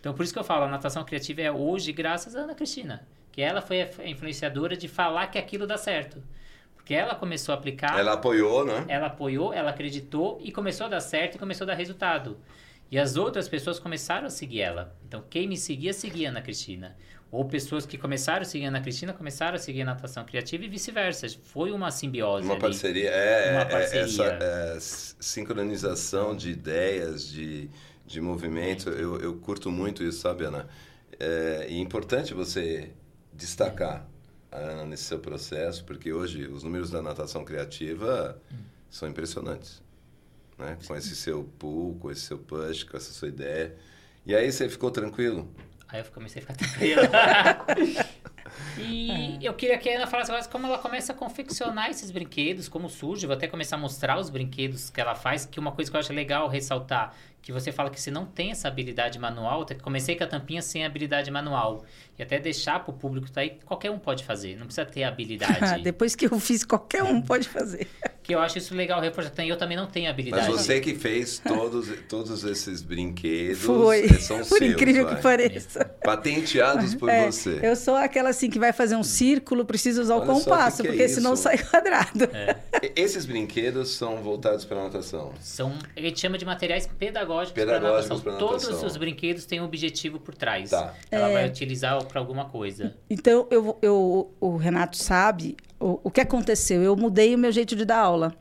[0.00, 3.06] Então, por isso que eu falo, a natação criativa é hoje graças à Ana Cristina.
[3.32, 6.22] Que ela foi a influenciadora de falar que aquilo dá certo.
[6.74, 8.84] Porque ela começou a aplicar, Ela apoiou, né?
[8.88, 12.38] ela apoiou, ela acreditou e começou a dar certo e começou a dar resultado.
[12.90, 14.96] E as outras pessoas começaram a seguir ela.
[15.06, 16.96] Então, quem me seguia, seguia a Ana Cristina.
[17.30, 20.64] Ou pessoas que começaram a seguir a Ana Cristina, começaram a seguir a natação criativa
[20.64, 21.26] e vice-versa.
[21.42, 22.62] Foi uma simbiose Uma ali.
[22.62, 23.10] parceria.
[23.10, 24.02] É, Uma é- parceria.
[24.02, 24.76] essa é,
[25.20, 27.68] sincronização de ideias, de,
[28.08, 28.86] de movimentos.
[28.86, 30.66] Eu, eu curto muito isso, sabe, Ana?
[31.20, 32.90] É, e é importante você
[33.32, 34.08] destacar
[34.50, 38.40] a Ana nesse seu processo, porque hoje os números da natação criativa
[38.90, 39.82] são impressionantes.
[40.58, 40.76] Né?
[40.86, 43.76] Com esse seu pull, com esse seu push, com essa sua ideia.
[44.24, 45.48] E aí você ficou tranquilo?
[45.88, 47.02] Aí eu comecei a ficar tranquilo.
[48.78, 52.68] e eu queria que a Ana falasse agora como ela começa a confeccionar esses brinquedos,
[52.68, 53.26] como surge.
[53.26, 56.00] Vou até começar a mostrar os brinquedos que ela faz, que uma coisa que eu
[56.00, 59.80] acho legal ressaltar, que você fala que se não tem essa habilidade manual, até que
[59.82, 61.84] comecei com a tampinha sem habilidade manual.
[62.18, 65.04] E até deixar pro público que tá aí, qualquer um pode fazer, não precisa ter
[65.04, 65.80] habilidade.
[65.84, 67.86] Depois que eu fiz, qualquer um pode fazer.
[68.24, 69.44] que eu acho isso legal reforçar.
[69.44, 70.50] E eu também não tenho Mas habilidade.
[70.50, 74.04] você que fez todos, todos esses brinquedos Foi.
[74.04, 75.16] eh, são Por seus, incrível vai.
[75.16, 75.84] que pareça.
[76.04, 77.60] Patenteados por É, você.
[77.62, 80.76] Eu sou aquela assim que vai fazer um círculo, precisa usar o Olha só, compasso,
[80.78, 81.44] que que é porque senão isso?
[81.44, 82.24] sai quadrado.
[82.82, 85.32] E- Esses brinquedos são voltados para a natação.
[85.40, 88.16] São, a gente chama de materiais pedagógicos, Pedagógicos para pra natação.
[88.18, 88.38] natação.
[88.70, 90.70] Todos os brinquedos têm um objetivo por trás.
[90.70, 90.94] Tá.
[91.10, 91.32] Ela É.
[91.32, 92.94] vai utilizar para alguma coisa.
[93.10, 96.82] Então, eu, eu, o Renato sabe o, o que aconteceu.
[96.82, 98.34] Eu mudei o meu jeito de dar aula.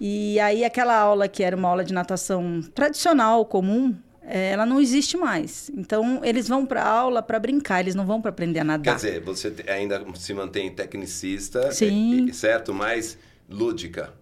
[0.00, 4.80] E aí, aquela aula que era uma aula de natação tradicional, comum, eh, ela não
[4.80, 5.70] existe mais.
[5.76, 8.92] Então, eles vão para aula para brincar, eles não vão para aprender a nadar.
[8.92, 12.32] Quer dizer, você ainda se mantém tecnicista, Sim.
[12.32, 12.72] certo?
[12.72, 13.18] Mas
[13.50, 14.12] lúdica.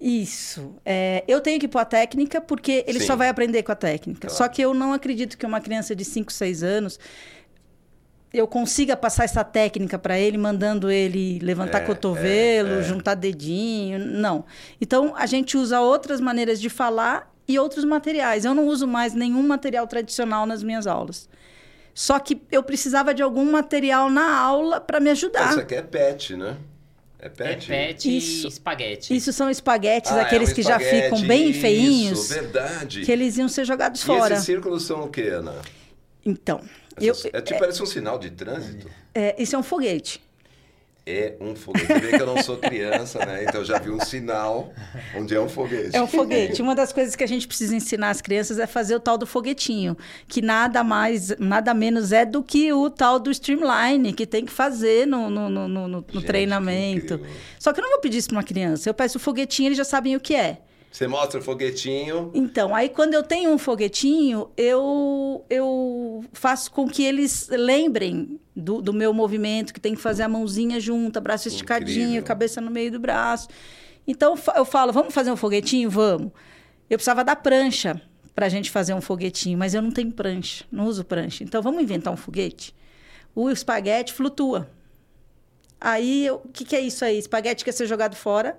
[0.00, 0.76] Isso.
[0.84, 3.06] É, eu tenho que pôr a técnica, porque ele Sim.
[3.06, 4.28] só vai aprender com a técnica.
[4.28, 4.36] Claro.
[4.36, 6.98] Só que eu não acredito que uma criança de 5, 6 anos
[8.32, 12.82] eu consiga passar essa técnica para ele, mandando ele levantar É, cotovelo, é, é.
[12.82, 13.98] juntar dedinho.
[13.98, 14.44] Não.
[14.80, 18.44] Então, a gente usa outras maneiras de falar e outros materiais.
[18.44, 21.28] Eu não uso mais nenhum material tradicional nas minhas aulas.
[21.94, 25.50] Só que eu precisava de algum material na aula para me ajudar.
[25.50, 26.56] Isso aqui é pet, né?
[27.26, 27.72] É pet?
[27.72, 28.46] É pet Isso.
[28.46, 29.16] e espaguete.
[29.16, 33.02] Isso são espaguetes, Ah, é aqueles um que já ficam bem isso, feinhos, verdade.
[33.04, 34.34] que eles iam ser jogados E fora.
[34.34, 35.54] esses círculos são o quê, Ana?
[36.24, 36.60] Então,
[37.00, 38.88] eu, Essas- é tipo, parece um sinal de trânsito.
[39.14, 40.20] é, isso é um foguete.
[41.08, 41.86] É um foguete.
[41.86, 43.44] Você vê que eu não sou criança, né?
[43.44, 44.72] Então eu já vi um sinal
[45.16, 45.94] onde é um foguete.
[45.94, 46.60] É um foguete.
[46.60, 49.24] Uma das coisas que a gente precisa ensinar as crianças é fazer o tal do
[49.24, 54.44] foguetinho, que nada mais, nada menos é do que o tal do streamline, que tem
[54.44, 57.18] que fazer no, no, no, no- no Gente, treinamento.
[57.20, 57.26] que.
[57.60, 58.90] Só que eu não vou pedir isso para uma criança.
[58.90, 60.58] Eu peço o foguetinho, eles já sabem o que é.
[60.90, 62.30] Você mostra o foguetinho.
[62.32, 68.80] Então, aí quando eu tenho um foguetinho, eu, eu faço com que eles lembrem do,
[68.80, 72.22] do meu movimento, que tem que fazer a mãozinha junta, braço esticadinho, Incrível.
[72.24, 73.48] cabeça no meio do braço.
[74.06, 75.90] Então, eu falo, vamos fazer um foguetinho?
[75.90, 76.32] Vamos.
[76.88, 78.00] Eu precisava da prancha
[78.34, 81.42] para a gente fazer um foguetinho, mas eu não tenho prancha, não uso prancha.
[81.44, 82.74] Então, vamos inventar um foguete?
[83.34, 84.70] O espaguete flutua.
[85.78, 87.18] Aí, o que, que é isso aí?
[87.18, 88.58] Espaguete quer ser jogado fora.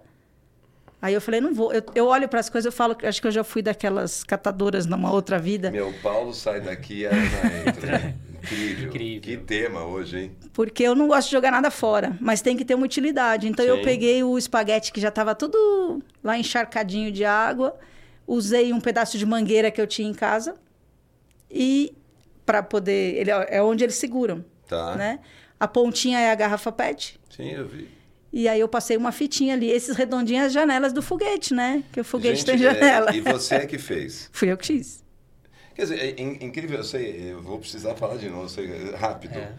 [1.02, 1.72] Aí eu falei, não vou.
[1.72, 4.24] Eu, eu olho para as coisas, eu falo, que acho que eu já fui daquelas
[4.24, 5.70] catadoras numa outra vida.
[5.70, 8.16] Meu Paulo sai daqui e a Ana entra.
[8.48, 8.88] Incrível.
[8.88, 9.22] Incrível.
[9.22, 10.32] Que tema hoje, hein?
[10.54, 13.48] Porque eu não gosto de jogar nada fora, mas tem que ter uma utilidade.
[13.48, 13.84] Então eu Sim.
[13.84, 17.76] peguei o espaguete que já estava tudo lá encharcadinho de água,
[18.26, 20.56] usei um pedaço de mangueira que eu tinha em casa
[21.52, 21.94] e
[22.46, 24.96] para poder, ele é é onde eles seguram, Tá.
[24.96, 25.20] né?
[25.60, 27.20] A pontinha é a garrafa PET.
[27.30, 27.90] Sim, eu vi.
[28.32, 31.84] E aí eu passei uma fitinha ali, esses redondinhos as janelas do foguete, né?
[31.92, 33.16] Que o foguete Gente, tem é, janela.
[33.16, 34.30] e você é que fez.
[34.34, 35.06] Fui eu que fiz.
[35.74, 39.38] Quer dizer, é in- incrível, eu sei, eu vou precisar falar de novo, sei, rápido.
[39.38, 39.54] É.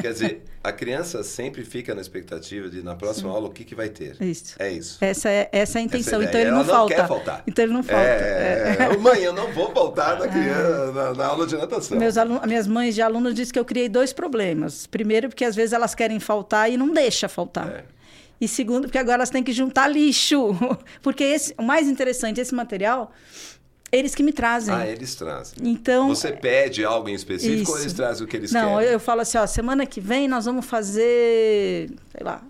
[0.00, 3.74] Quer dizer, a criança sempre fica na expectativa de, na próxima aula, o que, que
[3.74, 4.16] vai ter.
[4.22, 4.54] Isso.
[4.60, 4.98] É isso.
[5.04, 6.22] Essa é, essa é a intenção.
[6.22, 6.94] Então ele não, não falta.
[6.94, 7.42] quer faltar.
[7.44, 8.04] Então ele não falta.
[8.06, 8.96] É, É.
[8.96, 11.98] mãe, eu não vou voltar na, criança, na, na aula de natação.
[11.98, 14.86] Meus alu- minhas mães de alunos dizem que eu criei dois problemas.
[14.86, 17.84] Primeiro, porque às vezes elas querem faltar e não deixa faltar.
[18.44, 20.54] E segundo, porque agora elas têm que juntar lixo.
[21.00, 23.10] Porque esse, o mais interessante, esse material,
[23.90, 24.74] eles que me trazem.
[24.74, 25.54] Ah, eles trazem.
[25.62, 26.08] Então.
[26.08, 27.84] Você pede algo em específico ou Isso.
[27.86, 28.92] eles trazem o que eles Não, querem?
[28.92, 32.42] eu falo assim, ó, semana que vem nós vamos fazer, sei lá,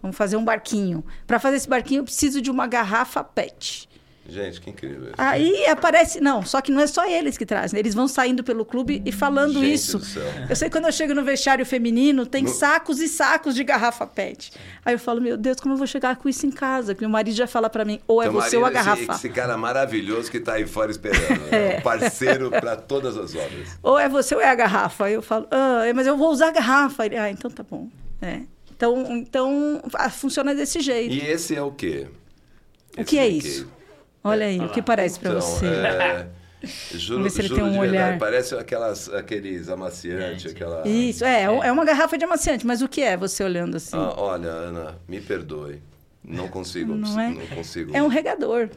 [0.00, 1.04] vamos fazer um barquinho.
[1.26, 3.90] Para fazer esse barquinho eu preciso de uma garrafa PET.
[4.28, 5.06] Gente, que incrível.
[5.06, 5.14] isso.
[5.18, 8.64] Aí aparece, não, só que não é só eles que trazem, eles vão saindo pelo
[8.64, 10.00] clube e falando Gente isso.
[10.48, 13.64] Eu sei que quando eu chego no vestiário feminino, tem No- sacos e sacos de
[13.64, 14.52] garrafa PET.
[14.84, 16.94] Aí eu falo, meu Deus, como eu vou chegar com isso em casa?
[16.94, 19.02] Que meu marido já fala para mim, ou é Teu você ou a é garrafa.
[19.02, 21.40] Esse, esse cara maravilhoso que está aí fora esperando.
[21.50, 21.78] né?
[21.78, 23.76] Um parceiro para todas as obras.
[23.82, 25.06] Ou é você ou é a garrafa.
[25.06, 27.04] Aí eu falo, ah, é, mas eu vou usar a garrafa.
[27.06, 27.88] Ele, ah, então tá bom.
[28.22, 28.40] É.
[28.70, 29.82] Então, então
[30.12, 31.12] funciona desse jeito.
[31.12, 32.06] E esse é o quê?
[32.96, 33.46] O Esse que é brinquedo.
[33.46, 33.81] isso?
[34.24, 35.66] Olha aí, o que parece para Então, você?
[35.66, 36.26] é,
[36.94, 38.18] juro, Vamos ver se ele juro tem um de verdade, olhar.
[38.18, 40.86] parece aquelas, aqueles amaciantes, aquela...
[40.86, 43.96] Isso, é, é uma garrafa de amaciante, mas o que é você olhando assim?
[43.96, 45.80] Ah, olha, Ana, me perdoe.
[46.24, 47.30] Não consigo, Não é?
[47.30, 47.96] não consigo.
[47.96, 48.68] É um regador.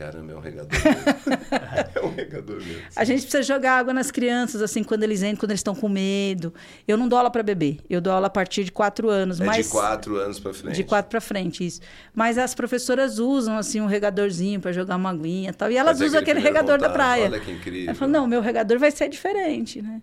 [0.00, 1.02] Caramba, é um regador mesmo.
[1.94, 2.82] é um regador mesmo.
[2.96, 5.90] A gente precisa jogar água nas crianças, assim, quando eles entram, quando eles estão com
[5.90, 6.54] medo.
[6.88, 9.42] Eu não dou aula para bebê, eu dou aula a partir de quatro anos.
[9.42, 9.66] É mas...
[9.66, 10.74] de quatro anos para frente.
[10.74, 11.82] De quatro para frente, isso.
[12.14, 15.70] Mas as professoras usam, assim, um regadorzinho para jogar uma aguinha e tal.
[15.70, 17.26] E elas Fazer usam aquele primeiro regador da praia.
[17.26, 17.90] Olha que incrível.
[17.90, 20.00] Ela falou, não, meu regador vai ser diferente, né?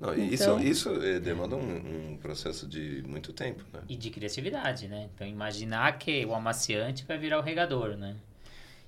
[0.00, 3.80] Não, Então- Isso, isso eh, demanda um, um processo de muito tempo, né?
[3.86, 5.10] E de criatividade, né?
[5.14, 8.16] Então, imaginar que o amaciante vai virar o regador, né?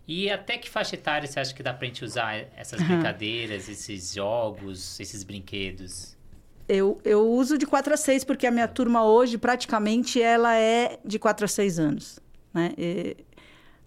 [0.06, 2.86] E até que faixa etária você acha que dá pra gente usar essas Uhum.
[2.88, 6.16] brincadeiras, esses jogos, esses brinquedos?
[6.68, 10.98] Eu, eu uso de 4 a 6, porque a minha turma hoje, praticamente, ela é
[11.04, 12.18] de 4 a 6 anos.
[12.52, 12.72] Né?
[12.78, 13.16] E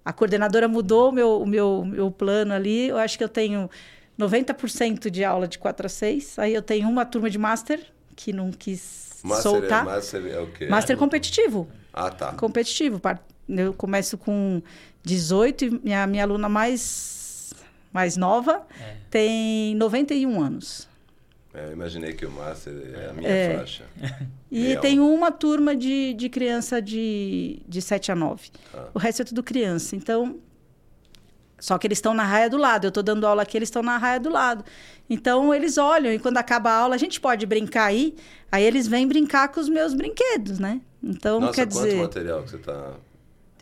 [0.03, 2.87] a coordenadora mudou o meu, o meu, meu plano ali.
[2.87, 3.69] Eu acho que eu tenho
[4.17, 6.39] 90% de aula de 4 a 6.
[6.39, 7.79] Aí eu tenho uma turma de Master,
[8.15, 9.81] que não quis Master, soltar.
[9.83, 10.65] é, master é o quê?
[10.67, 11.67] Master competitivo.
[11.93, 12.33] Ah, tá.
[12.33, 13.01] competitivo.
[13.47, 14.61] Eu começo com
[15.05, 17.53] 18 e minha, minha aluna mais,
[17.93, 18.95] mais nova É.
[19.09, 20.87] tem 91 anos.
[21.53, 23.57] É, eu imaginei que o Master é a minha É.
[23.57, 23.83] faixa.
[24.51, 24.81] E Real.
[24.81, 28.49] tem uma turma de, de criança de, de 7 a 9.
[28.71, 28.87] Tá.
[28.93, 29.95] O resto é tudo criança.
[29.97, 30.37] Então,
[31.59, 32.85] só que eles estão na raia do lado.
[32.85, 34.63] Eu estou dando aula aqui, eles estão na raia do lado.
[35.09, 38.15] Então, eles olham e quando acaba a aula, a gente pode brincar aí.
[38.49, 40.79] Aí eles vêm brincar com os meus brinquedos, né?
[41.03, 41.95] Então, Nossa, quer quanto dizer...
[42.01, 42.93] material que você tá...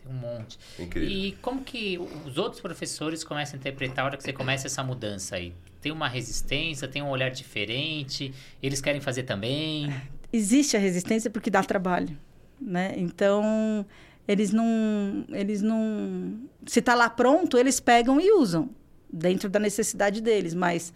[0.04, 0.58] Tem um monte.
[0.78, 1.08] Incrível.
[1.08, 4.82] E como que os outros professores começam a interpretar a hora que você começa essa
[4.82, 5.54] mudança aí?
[5.80, 9.92] Tem uma resistência, tem um olhar diferente, eles querem fazer também.
[10.32, 12.18] existe a resistência porque dá trabalho,
[12.60, 12.94] né?
[12.96, 13.86] Então
[14.26, 18.70] eles não, eles não, se tá lá pronto eles pegam e usam
[19.12, 20.92] dentro da necessidade deles, mas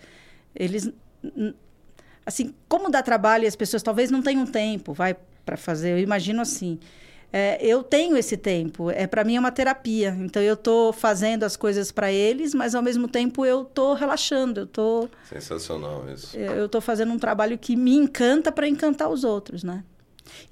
[0.55, 0.91] eles,
[2.25, 5.93] assim, como dá trabalho e as pessoas talvez não tenham tempo, vai para fazer.
[5.93, 6.79] Eu imagino assim,
[7.33, 8.91] É, eu tenho esse tempo.
[8.91, 10.17] É para mim é uma terapia.
[10.21, 14.61] Então eu estou fazendo as coisas para eles, mas ao mesmo tempo eu estou relaxando.
[14.61, 16.37] Eu tô sensacional isso.
[16.37, 19.85] Eu estou fazendo um trabalho que me encanta para encantar os outros, né?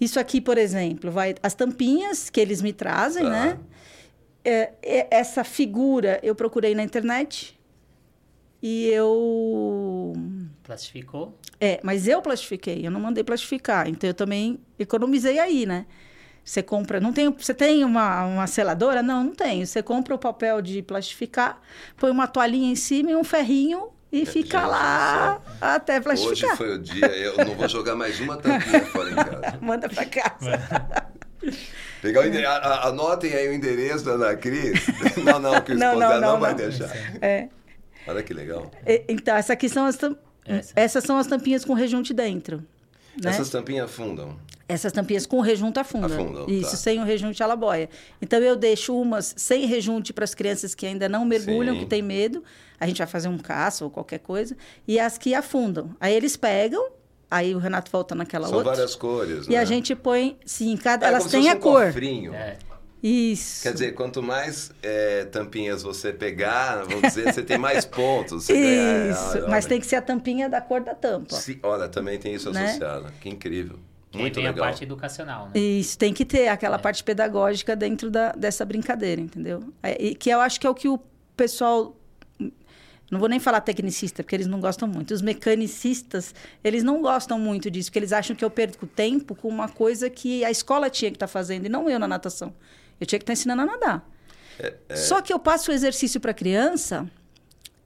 [0.01, 3.31] Isso aqui, por exemplo, vai as tampinhas que eles me trazem, tá.
[3.31, 3.59] né?
[4.45, 7.59] É, é, essa figura eu procurei na internet
[8.63, 10.13] e eu
[10.63, 11.37] plastificou.
[11.59, 12.87] É, mas eu plastifiquei.
[12.87, 13.89] Eu não mandei plastificar.
[13.89, 15.87] Então eu também economizei aí, né?
[16.47, 19.03] Você compra, não tem, você tem uma, uma seladora?
[19.03, 19.67] Não, não tem.
[19.67, 21.61] Você compra o papel de plastificar,
[21.97, 26.51] põe uma toalhinha em cima e um ferrinho e é, fica lá até plastificar.
[26.51, 29.59] Hoje foi o dia, eu não vou jogar mais uma tampinha fora em casa.
[29.61, 30.87] Manda para casa.
[32.01, 34.87] Pegar o endereço, anotem aí o endereço da Ana Cris.
[35.25, 36.89] Não, não, que o esposo não, não, não, não, vai deixar.
[37.21, 37.49] É.
[38.07, 38.71] Olha que legal.
[39.09, 39.99] Então, essa aqui são as,
[40.45, 40.73] Essa.
[40.77, 42.59] essas são as tampinhas com rejunte dentro.
[43.21, 43.31] Né?
[43.31, 44.37] Essas tampinhas afundam?
[44.69, 46.11] Essas tampinhas com rejunte afundam.
[46.11, 46.77] Afundam, Isso, tá.
[46.77, 47.89] sem o rejunte ela boia.
[48.21, 51.81] Então eu deixo umas sem rejunte para as crianças que ainda não mergulham, Sim.
[51.81, 52.43] que têm medo.
[52.81, 54.57] A gente vai fazer um caça ou qualquer coisa.
[54.87, 55.91] E as que afundam.
[56.01, 56.85] Aí eles pegam,
[57.31, 58.73] aí o Renato volta naquela São outra.
[58.73, 59.59] São várias cores, E né?
[59.59, 61.87] a gente põe, sim, cada, é, elas têm a um cor.
[61.87, 62.35] Cofrinho.
[62.35, 62.57] É.
[63.03, 63.63] Isso.
[63.63, 68.49] Quer dizer, quanto mais é, tampinhas você pegar, vamos dizer, você tem mais pontos.
[68.49, 71.37] Isso, ganha, mas tem que ser a tampinha da cor da tampa.
[71.37, 72.65] Se, olha, também tem isso né?
[72.65, 73.13] associado.
[73.21, 73.79] Que incrível.
[74.17, 74.65] Muito tem legal.
[74.65, 75.61] a parte educacional, né?
[75.61, 76.79] Isso, tem que ter aquela é.
[76.79, 79.73] parte pedagógica dentro da, dessa brincadeira, entendeu?
[79.83, 80.99] É, e, que eu acho que é o que o
[81.37, 81.97] pessoal
[83.11, 85.15] não vou nem falar tecnicista, porque eles não gostam muito.
[85.15, 89.49] Os mecanicistas, eles não gostam muito disso, porque eles acham que eu perco tempo com
[89.49, 92.53] uma coisa que a escola tinha que estar tá fazendo, e não eu na natação.
[93.01, 94.11] Eu tinha que estar tá ensinando a nadar.
[94.59, 94.97] É, é...
[94.97, 97.09] Só que eu passo o exercício para a criança,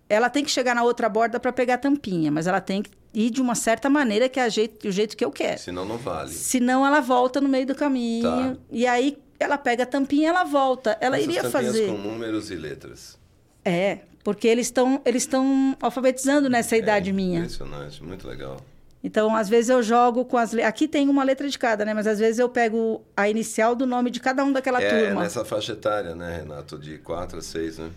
[0.09, 2.91] ela tem que chegar na outra borda para pegar a tampinha, mas ela tem que
[3.13, 5.61] ir de uma certa maneira que é jeito, o jeito que eu quero.
[5.61, 6.31] Senão não vale.
[6.31, 8.23] Senão ela volta no meio do caminho.
[8.23, 8.57] Tá.
[8.71, 10.97] E aí ela pega a tampinha e ela volta.
[11.01, 11.87] Ela Essas iria fazer.
[11.87, 13.19] com números e letras.
[13.65, 17.41] É, porque eles estão eles estão alfabetizando nessa idade é, minha.
[17.41, 18.59] Impressionante, muito legal.
[19.03, 20.55] Então, às vezes eu jogo com as.
[20.55, 21.95] Aqui tem uma letra de cada, né?
[21.95, 25.23] Mas às vezes eu pego a inicial do nome de cada um daquela é, turma.
[25.23, 26.79] É nessa faixa etária, né, Renato?
[26.79, 27.91] De 4 a 6, né?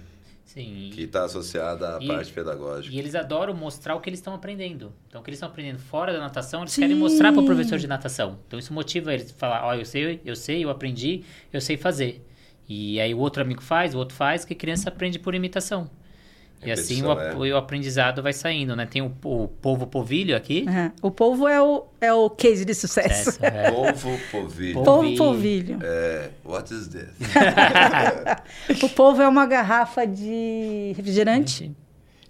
[0.54, 0.92] Sim.
[0.94, 2.96] Que está associada à e, parte pedagógica.
[2.96, 4.94] E eles adoram mostrar o que eles estão aprendendo.
[5.08, 6.82] Então, o que eles estão aprendendo fora da natação, eles Sim.
[6.82, 8.38] querem mostrar para o professor de natação.
[8.46, 11.60] Então, isso motiva eles a falar: Ó, oh, eu sei, eu sei, eu aprendi, eu
[11.60, 12.24] sei fazer.
[12.70, 15.90] E aí o outro amigo faz, o outro faz, que a criança aprende por imitação.
[16.66, 17.54] E assim o, é.
[17.54, 18.86] o, aprendizado vai saindo, né?
[18.86, 20.66] Tem o, o polvo povilho aqui.
[20.68, 20.92] Uhum.
[21.02, 23.32] O polvo é o, é o case de sucesso.
[23.32, 23.72] sucesso é.
[23.72, 24.84] Polvo povilho.
[24.84, 25.80] Polvo povilho.
[25.82, 27.10] É, what is this?
[28.84, 31.76] o polvo é uma garrafa de refrigerante.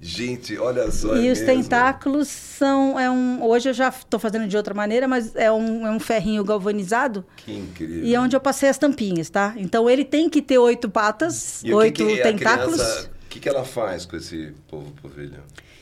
[0.05, 1.15] Gente, olha só.
[1.15, 1.45] E é os mesmo.
[1.45, 2.99] tentáculos são.
[2.99, 5.99] É um, hoje eu já estou fazendo de outra maneira, mas é um, é um
[5.99, 7.23] ferrinho galvanizado.
[7.37, 8.03] Que incrível.
[8.03, 9.53] E é onde eu passei as tampinhas, tá?
[9.55, 13.09] Então ele tem que ter oito patas, oito que que tentáculos.
[13.33, 15.41] O que, que ela faz com esse povo povilho?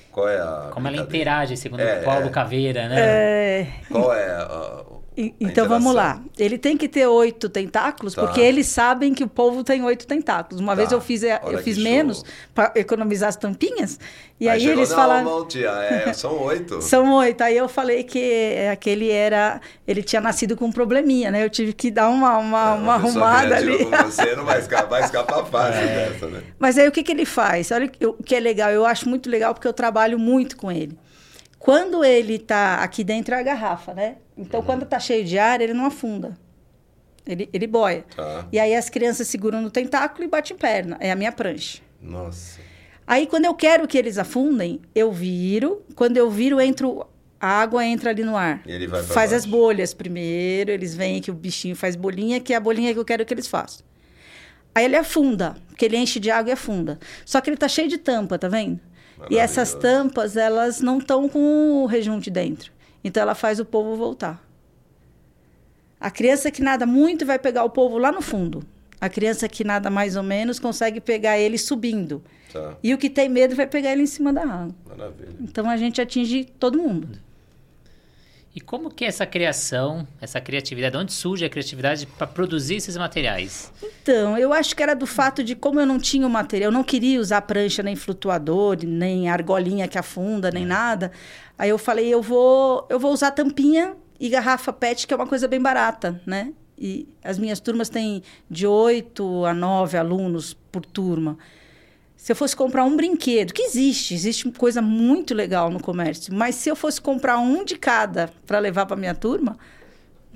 [0.10, 0.70] Qual é a.
[0.72, 2.30] Como ela interage, segundo é, o Paulo é.
[2.30, 3.02] Caveira, né?
[3.02, 3.74] É...
[3.90, 4.86] Qual é a,
[5.18, 6.22] então vamos lá.
[6.38, 8.22] Ele tem que ter oito tentáculos, tá.
[8.22, 10.62] porque eles sabem que o povo tem oito tentáculos.
[10.62, 10.78] Uma tá.
[10.78, 12.24] vez eu fiz, eh, eu fiz menos
[12.56, 14.00] para economizar as tampinhas.
[14.40, 15.30] E aí, aí eles não, falaram.
[15.30, 16.80] Não, tia, é, são oito.
[16.82, 17.42] são oito.
[17.42, 19.60] Aí eu falei que aquele era.
[19.86, 21.44] Ele tinha nascido com um probleminha, né?
[21.44, 23.86] Eu tive que dar uma, uma, uma arrumada ali.
[24.06, 26.10] Você não vai escapar, vai escapar fácil é.
[26.10, 26.42] dessa, né?
[26.58, 27.70] Mas aí o que, que ele faz?
[27.72, 28.72] Olha o que é legal.
[28.72, 30.98] Eu acho muito legal porque eu trabalho muito com ele.
[31.62, 34.16] Quando ele está aqui dentro é a garrafa, né?
[34.36, 34.66] Então, uhum.
[34.66, 36.36] quando está cheio de ar, ele não afunda.
[37.24, 38.04] Ele, ele boia.
[38.16, 38.48] Tá.
[38.52, 40.98] E aí as crianças seguram no tentáculo e batem perna.
[41.00, 41.80] É a minha prancha.
[42.02, 42.60] Nossa.
[43.06, 45.84] Aí, quando eu quero que eles afundem, eu viro.
[45.94, 47.06] Quando eu viro, entro,
[47.40, 48.64] a água entra ali no ar.
[48.66, 49.36] E ele vai Faz baixo.
[49.36, 50.72] as bolhas primeiro.
[50.72, 53.34] Eles veem que o bichinho faz bolinha, que é a bolinha que eu quero que
[53.36, 53.86] eles façam.
[54.74, 56.98] Aí ele afunda, porque ele enche de água e afunda.
[57.24, 58.80] Só que ele tá cheio de tampa, tá vendo?
[59.30, 62.72] E essas tampas, elas não estão com o rejunte dentro.
[63.04, 64.44] Então, ela faz o povo voltar.
[66.00, 68.64] A criança que nada muito vai pegar o povo lá no fundo.
[69.00, 72.24] A criança que nada mais ou menos consegue pegar ele subindo.
[72.52, 72.76] Tá.
[72.84, 74.76] E o que tem medo vai pegar ele em cima da água.
[74.88, 75.36] Maravilha.
[75.40, 77.08] Então, a gente atinge todo mundo.
[78.54, 82.98] E como que é essa criação, essa criatividade, onde surge a criatividade para produzir esses
[82.98, 83.72] materiais?
[83.82, 86.74] Então, eu acho que era do fato de como eu não tinha o material, eu
[86.74, 91.14] não queria usar prancha nem flutuador, nem argolinha que afunda, nem nada.
[91.58, 95.28] Aí eu falei, eu vou, eu vou usar tampinha e garrafa PET, que é uma
[95.28, 96.52] coisa bem barata, né?
[96.78, 101.38] E as minhas turmas têm de 8 a 9 alunos por turma.
[102.22, 106.54] Se eu fosse comprar um brinquedo, que existe, existe coisa muito legal no comércio, mas
[106.54, 109.58] se eu fosse comprar um de cada para levar para minha turma,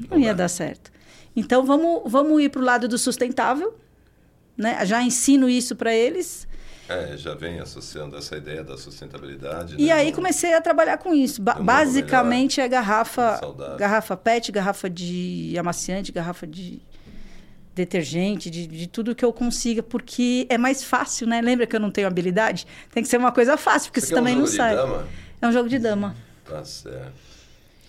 [0.10, 0.92] não ia dar certo.
[1.36, 3.78] Então, vamos, vamos ir para o lado do sustentável.
[4.58, 4.84] Né?
[4.84, 6.48] Já ensino isso para eles.
[6.90, 9.76] É, já vem associando essa ideia da sustentabilidade.
[9.78, 9.92] E né?
[9.92, 11.40] aí comecei a trabalhar com isso.
[11.40, 13.40] Ba basicamente melhor, é garrafa,
[13.78, 16.82] garrafa PET, garrafa de amaciante, garrafa de
[17.76, 21.42] detergente, de, de tudo que eu consiga, porque é mais fácil, né?
[21.42, 22.66] Lembra que eu não tenho habilidade?
[22.92, 24.76] Tem que ser uma coisa fácil, porque você também é um não sai.
[24.76, 25.08] Dama?
[25.42, 26.16] É um jogo de dama.
[26.46, 27.14] Tá certo.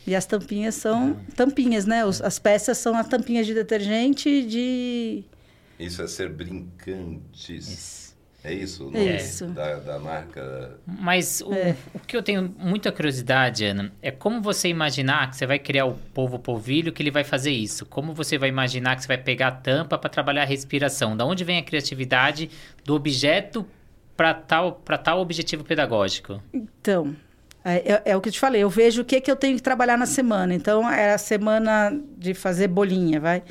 [0.06, 2.04] E as tampinhas são tampinhas, né?
[2.04, 5.24] Os, as peças são as tampinhas de detergente de.
[5.78, 7.68] Isso é ser brincantes.
[7.68, 8.05] Isso.
[8.46, 9.46] É isso, o isso.
[9.46, 10.78] Da, da marca.
[10.86, 11.74] Mas o, é.
[11.92, 15.84] o, que eu tenho muita curiosidade, Ana, é como você imaginar que você vai criar
[15.86, 17.84] o povo polvilho que ele vai fazer isso?
[17.84, 21.16] Como você vai imaginar que você vai pegar a tampa para trabalhar a respiração?
[21.16, 22.48] Da onde vem a criatividade
[22.84, 23.66] do objeto
[24.16, 26.40] para tal, tal objetivo pedagógico?
[26.54, 27.16] Então,
[27.64, 29.56] é, é, é, o que eu te falei, eu vejo o que, que eu tenho
[29.56, 30.54] que trabalhar na semana.
[30.54, 33.42] Então, é a semana de fazer bolinha, vai.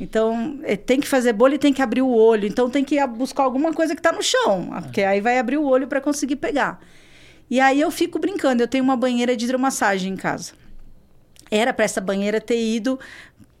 [0.00, 2.46] Então, é, tem que fazer bolha e tem que abrir o olho.
[2.46, 5.56] Então, tem que buscar alguma coisa que está no chão, ah, porque aí vai abrir
[5.56, 6.80] o olho para conseguir pegar.
[7.50, 8.62] E aí eu fico brincando.
[8.62, 10.52] Eu tenho uma banheira de hidromassagem em casa.
[11.50, 12.98] Era para essa banheira ter ido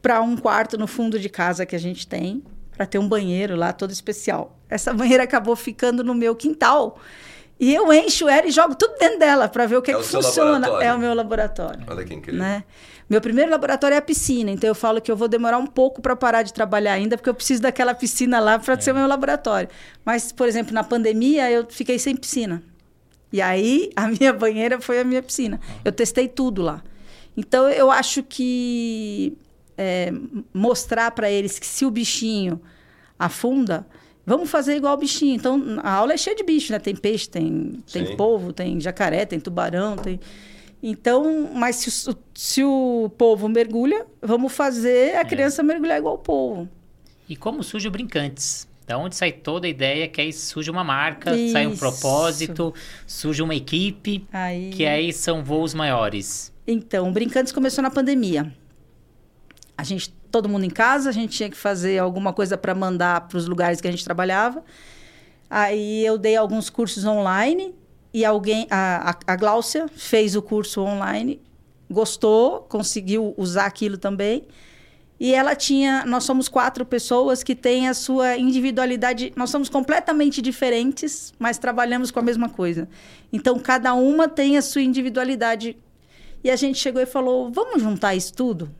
[0.02, 2.42] para um quarto no fundo de casa que a gente tem,
[2.76, 4.56] para ter um banheiro lá todo especial.
[4.68, 7.00] Essa banheira acabou ficando no meu quintal.
[7.60, 10.02] E eu encho ela e jogo tudo dentro dela para ver o que, é que
[10.02, 10.66] funciona.
[10.82, 11.82] É o meu laboratório.
[11.88, 12.40] Olha que incrível.
[12.40, 12.62] Né?
[13.10, 16.02] Meu primeiro laboratório é a piscina, então eu falo que eu vou demorar um pouco
[16.02, 18.80] para parar de trabalhar ainda, porque eu preciso daquela piscina lá para é.
[18.80, 19.68] ser o meu laboratório.
[20.04, 22.62] Mas, por exemplo, na pandemia eu fiquei sem piscina.
[23.32, 25.58] E aí a minha banheira foi a minha piscina.
[25.84, 26.82] Eu testei tudo lá.
[27.36, 29.36] Então eu acho que
[29.76, 30.12] é,
[30.52, 32.60] mostrar para eles que se o bichinho
[33.18, 33.86] afunda,
[34.28, 35.34] vamos fazer igual o bichinho.
[35.34, 36.78] Então a aula é cheia de bicho, né?
[36.78, 40.20] Tem peixe, tem, tem polvo, tem jacaré, tem tubarão, tem.
[40.80, 45.24] Então, mas se, se o povo mergulha, vamos fazer a é.
[45.24, 46.68] criança mergulhar igual o povo.
[47.28, 48.68] E como surge o Brincantes?
[48.86, 51.52] Da onde sai toda a ideia que aí surge uma marca, Isso.
[51.52, 52.72] sai um propósito,
[53.06, 54.70] surge uma equipe, aí...
[54.70, 56.52] que aí são voos maiores.
[56.66, 58.50] Então, o Brincantes começou na pandemia.
[59.76, 63.28] A gente, todo mundo em casa, a gente tinha que fazer alguma coisa para mandar
[63.28, 64.62] para os lugares que a gente trabalhava.
[65.48, 67.74] Aí eu dei alguns cursos online
[68.12, 71.40] e alguém, a, a, Gláucia fez o curso online,
[71.90, 74.46] gostou, conseguiu usar aquilo também.
[75.20, 80.40] E ela tinha, nós somos quatro pessoas que têm a sua individualidade, nós somos completamente
[80.40, 82.88] diferentes, mas trabalhamos com a mesma coisa.
[83.32, 85.76] Então cada uma tem a sua individualidade.
[86.44, 88.70] E a gente chegou e falou: "Vamos juntar isso tudo?"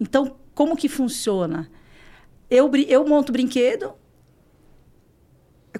[0.00, 1.70] Então, como que funciona?
[2.50, 3.92] Eu eu monto brinquedo,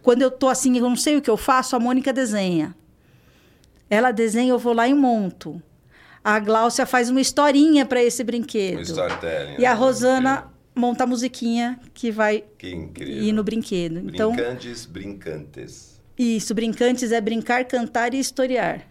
[0.02, 2.74] quando eu tô assim, eu não sei o que eu faço, a Mônica desenha.
[3.88, 5.62] Ela desenha, eu vou lá e monto.
[6.22, 8.78] A Gláucia faz uma historinha para esse brinquedo.
[8.78, 9.56] Um storytelling.
[9.58, 9.78] E a né?
[9.78, 12.68] Rosana monta a musiquinha que vai que
[13.04, 13.98] ir no brinquedo.
[13.98, 16.00] Então, Brincantes, brincantes.
[16.18, 18.86] Isso, brincantes é brincar, cantar e historiar.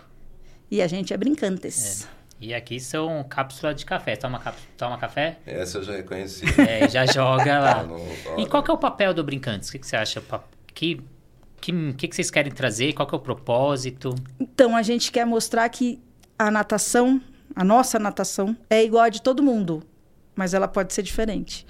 [0.69, 2.03] E a gente é brincantes.
[2.03, 2.12] É.
[2.43, 4.17] E aqui são cápsulas de café.
[4.17, 4.37] Toma,
[4.77, 5.37] toma café?
[5.45, 6.43] Essa eu já reconheci.
[6.59, 7.85] É, já joga lá.
[8.37, 9.69] e qual que é o papel do Brincantes?
[9.69, 10.21] O que, que você acha?
[10.73, 11.01] Que,
[11.61, 12.91] que, que, que vocês querem trazer?
[12.91, 14.13] Qual que é o propósito?
[14.37, 16.01] Então, a gente quer mostrar que
[16.37, 17.21] a natação,
[17.55, 19.81] a nossa natação, é igual a de todo mundo,
[20.35, 21.65] mas ela pode ser diferente.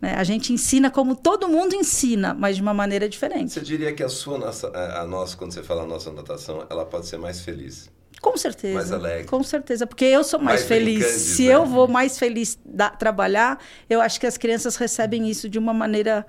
[0.00, 0.14] Né?
[0.14, 3.52] A gente ensina como todo mundo ensina, mas de uma maneira diferente.
[3.52, 6.86] Você diria que a sua nossa, a nossa, quando você fala a nossa natação, ela
[6.86, 7.90] pode ser mais feliz?
[8.20, 8.74] Com certeza.
[8.74, 9.26] Mais alegre.
[9.26, 11.06] Com certeza, porque eu sou mais, mais feliz.
[11.06, 11.54] Se né?
[11.54, 15.72] eu vou mais feliz da, trabalhar, eu acho que as crianças recebem isso de uma
[15.72, 16.26] maneira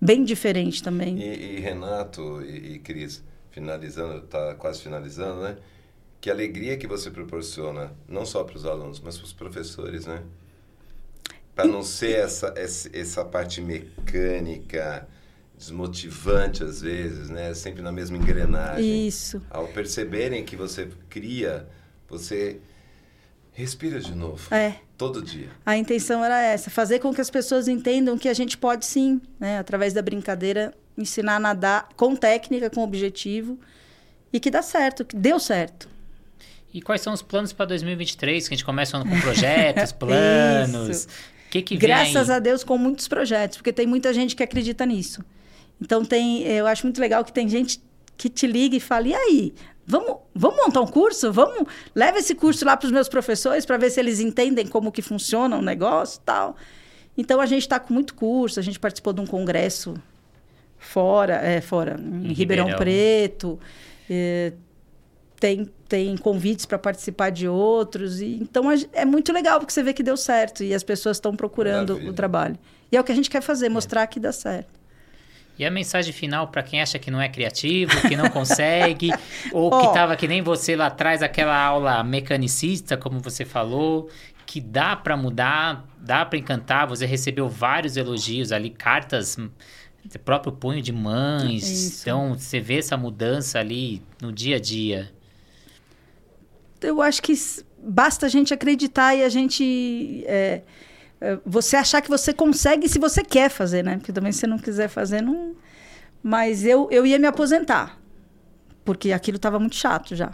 [0.00, 1.18] bem diferente também.
[1.18, 5.56] E, e Renato e, e Cris, finalizando, está quase finalizando, né?
[6.20, 10.22] Que alegria que você proporciona, não só para os alunos, mas para os professores, né?
[11.54, 15.06] Para não ser essa, essa, essa parte mecânica,
[15.58, 17.52] desmotivante às vezes, né?
[17.52, 19.06] Sempre na mesma engrenagem.
[19.06, 19.42] Isso.
[19.50, 21.66] Ao perceberem que você cria,
[22.08, 22.60] você
[23.52, 24.54] respira de novo.
[24.54, 24.76] É.
[24.96, 25.48] Todo dia.
[25.66, 29.20] A intenção era essa, fazer com que as pessoas entendam que a gente pode sim,
[29.38, 33.58] né, através da brincadeira, ensinar a nadar com técnica, com objetivo
[34.32, 35.88] e que dá certo, que deu certo.
[36.72, 38.46] E quais são os planos para 2023?
[38.46, 41.08] Que a gente começa com projetos, planos.
[41.50, 45.24] que que Graças a Deus com muitos projetos, porque tem muita gente que acredita nisso.
[45.80, 47.82] Então tem, eu acho muito legal que tem gente
[48.16, 49.54] que te liga e fala: "E aí,
[49.90, 51.32] Vamos, vamos montar um curso?
[51.32, 54.92] Vamos, leva esse curso lá para os meus professores para ver se eles entendem como
[54.92, 56.56] que funciona o negócio tal.
[57.16, 59.94] Então a gente está com muito curso, a gente participou de um congresso
[60.76, 63.58] fora, é, fora, em, em Ribeirão, Ribeirão, Preto.
[64.10, 64.52] É,
[65.40, 68.20] tem, tem convites para participar de outros.
[68.20, 71.34] E, então é muito legal, porque você vê que deu certo e as pessoas estão
[71.34, 72.10] procurando Maravilha.
[72.10, 72.58] o trabalho.
[72.92, 74.06] E é o que a gente quer fazer, mostrar é.
[74.06, 74.77] que dá certo.
[75.58, 79.10] E a mensagem final para quem acha que não é criativo, que não consegue,
[79.52, 79.80] ou oh.
[79.80, 84.08] que estava que nem você lá atrás, aquela aula mecanicista, como você falou,
[84.46, 86.86] que dá para mudar, dá para encantar.
[86.86, 89.36] Você recebeu vários elogios ali, cartas,
[90.24, 91.68] próprio punho de mães.
[91.68, 92.02] Isso.
[92.02, 95.10] Então, você vê essa mudança ali no dia a dia.
[96.80, 97.34] Eu acho que
[97.82, 100.24] basta a gente acreditar e a gente.
[100.26, 100.62] É é,
[101.44, 103.96] você achar que você consegue se você quer fazer, né?
[103.96, 105.54] Porque também se você não quiser fazer, não.
[106.22, 107.98] Mas eu, eu ia me aposentar,
[108.84, 110.32] porque aquilo estava muito chato já.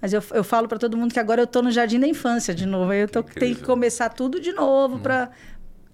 [0.00, 2.52] Mas eu, eu falo para todo mundo que agora eu estou no jardim da infância
[2.52, 2.90] de novo.
[2.90, 5.00] Aí eu tô, tenho que começar tudo de novo hum.
[5.00, 5.30] para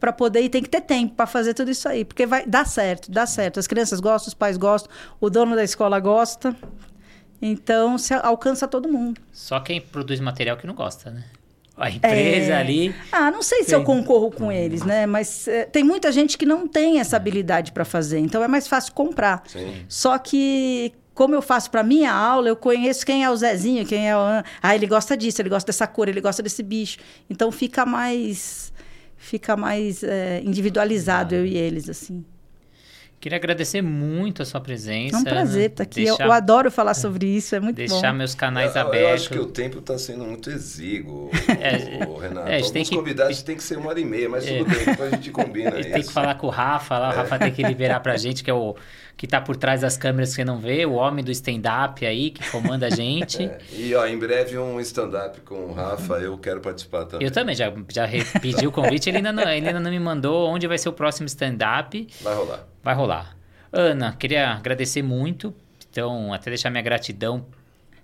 [0.01, 2.65] para poder e tem que ter tempo para fazer tudo isso aí, porque vai dar
[2.65, 3.59] certo, dá certo.
[3.59, 4.89] As crianças gostam, os pais gostam,
[5.21, 6.55] o dono da escola gosta.
[7.43, 9.21] Então, se alcança todo mundo.
[9.33, 11.25] Só quem produz material que não gosta, né?
[11.79, 12.57] A empresa é...
[12.57, 12.95] ali.
[13.13, 15.07] Ah, não sei se eu concorro com eles, né?
[15.07, 18.67] Mas é, tem muita gente que não tem essa habilidade para fazer, então é mais
[18.67, 19.43] fácil comprar.
[19.47, 19.85] Sim.
[19.89, 24.09] Só que como eu faço para minha aula, eu conheço quem é o Zezinho, quem
[24.09, 24.21] é o
[24.63, 26.99] ah, ele gosta disso, ele gosta dessa cor, ele gosta desse bicho.
[27.29, 28.73] Então fica mais
[29.17, 31.39] fica mais é, individualizado ah.
[31.39, 32.25] eu e eles assim.
[33.21, 35.17] Queria agradecer muito a sua presença.
[35.17, 36.05] É um prazer estar aqui.
[36.05, 36.23] Deixar...
[36.23, 38.01] Eu, eu, adoro falar sobre isso, é muito deixar bom.
[38.01, 39.09] Deixar meus canais eu, abertos.
[39.09, 42.49] Eu acho que o tempo está sendo muito exíguo, é, o, Renato.
[42.49, 42.95] É, Alguns tem que...
[42.95, 44.59] convidados tem que ser uma hora e meia, mas é.
[44.59, 45.95] tudo bem, depois a gente combina a gente isso.
[45.95, 48.45] Tem que falar com o Rafa, lá, o Rafa tem que liberar para a gente,
[48.45, 48.77] que é o
[49.17, 52.31] que está por trás das câmeras que você não vê, o homem do stand-up aí,
[52.31, 53.19] que comanda a gente.
[53.49, 53.59] É.
[53.73, 57.27] E, ó, em breve um stand-up com o Rafa, eu quero participar também.
[57.27, 58.07] Eu também, já, já
[58.41, 60.93] pedi o convite, ele ainda, não, ele ainda não me mandou onde vai ser o
[60.93, 62.07] próximo stand-up.
[62.21, 62.67] Vai rolar.
[62.83, 63.37] Vai rolar.
[63.73, 65.55] Ana, queria agradecer muito,
[65.91, 67.45] então, até deixar minha gratidão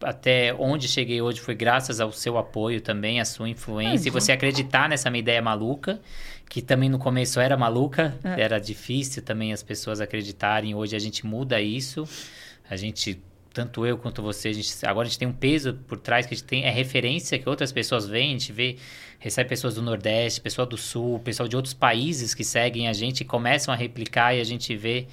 [0.03, 4.33] até onde cheguei hoje foi graças ao seu apoio também, à sua influência, e você
[4.33, 6.01] acreditar nessa minha ideia maluca,
[6.49, 8.43] que também no começo era maluca, é.
[8.43, 10.75] era difícil também as pessoas acreditarem.
[10.75, 12.07] Hoje a gente muda isso,
[12.69, 13.21] a gente
[13.55, 16.35] tanto eu quanto você, a gente, agora a gente tem um peso por trás que
[16.35, 18.77] a gente tem, é referência que outras pessoas veem, a gente vê,
[19.21, 23.21] recebe pessoas do Nordeste, pessoal do Sul, pessoal de outros países que seguem a gente
[23.21, 25.07] e começam a replicar e a gente vê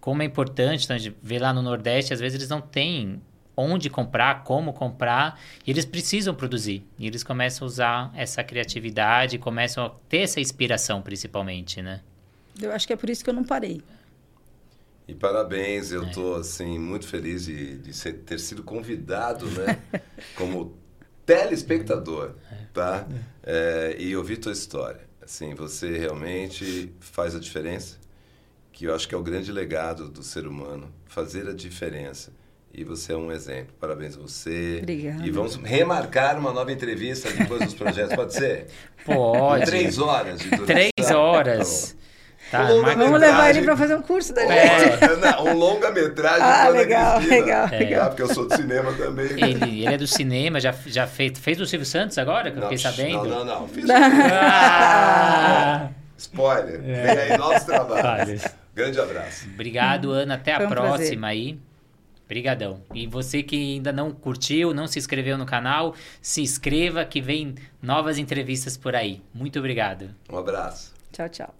[0.00, 3.20] como é importante, então a gente vê lá no Nordeste, às vezes eles não têm
[3.56, 6.86] onde comprar, como comprar, e eles precisam produzir.
[6.96, 12.00] E eles começam a usar essa criatividade, começam a ter essa inspiração, principalmente, né?
[12.62, 13.82] Eu acho que é por isso que eu não parei.
[15.08, 16.40] E parabéns, eu estou é.
[16.40, 19.78] assim muito feliz de, de ser, ter sido convidado, né,
[20.36, 20.76] como
[21.24, 22.56] telespectador, é.
[22.74, 23.08] tá?
[23.42, 25.00] É, e ouvir tua história.
[25.22, 27.96] Assim, você realmente faz a diferença
[28.70, 32.32] que eu acho que é o grande legado do ser humano, fazer a diferença.
[32.72, 33.74] E você é um exemplo.
[33.80, 34.78] Parabéns a você.
[34.82, 35.26] Obrigada.
[35.26, 38.14] E vamos remarcar uma nova entrevista depois dos projetos.
[38.14, 38.68] Pode ser?
[39.04, 39.64] Pode.
[39.64, 40.40] Três horas.
[40.66, 41.92] Três horas.
[41.92, 41.97] Tá,
[42.50, 44.98] vamos levar ele para fazer um curso da é.
[45.40, 46.42] um longa-metragem.
[46.42, 47.78] Ah, legal, legal, é.
[47.78, 48.08] legal.
[48.08, 49.26] porque eu sou do cinema também.
[49.26, 52.64] Ele, ele é do cinema, já, já fez, fez o Silvio Santos agora, que não,
[52.64, 53.28] eu fiquei sabendo?
[53.28, 53.68] Não, não, não.
[53.68, 55.90] Fiz ah.
[56.16, 56.80] Spoiler.
[56.84, 57.14] É.
[57.14, 58.42] Vem aí novos trabalhos.
[58.74, 59.48] Grande abraço.
[59.52, 60.34] Obrigado, Ana.
[60.34, 61.24] Até Foi a um próxima prazer.
[61.24, 61.58] aí.
[62.24, 62.82] Obrigadão.
[62.94, 67.54] E você que ainda não curtiu, não se inscreveu no canal, se inscreva que vem
[67.80, 69.22] novas entrevistas por aí.
[69.32, 70.10] Muito obrigado.
[70.30, 70.92] Um abraço.
[71.10, 71.57] Tchau, tchau.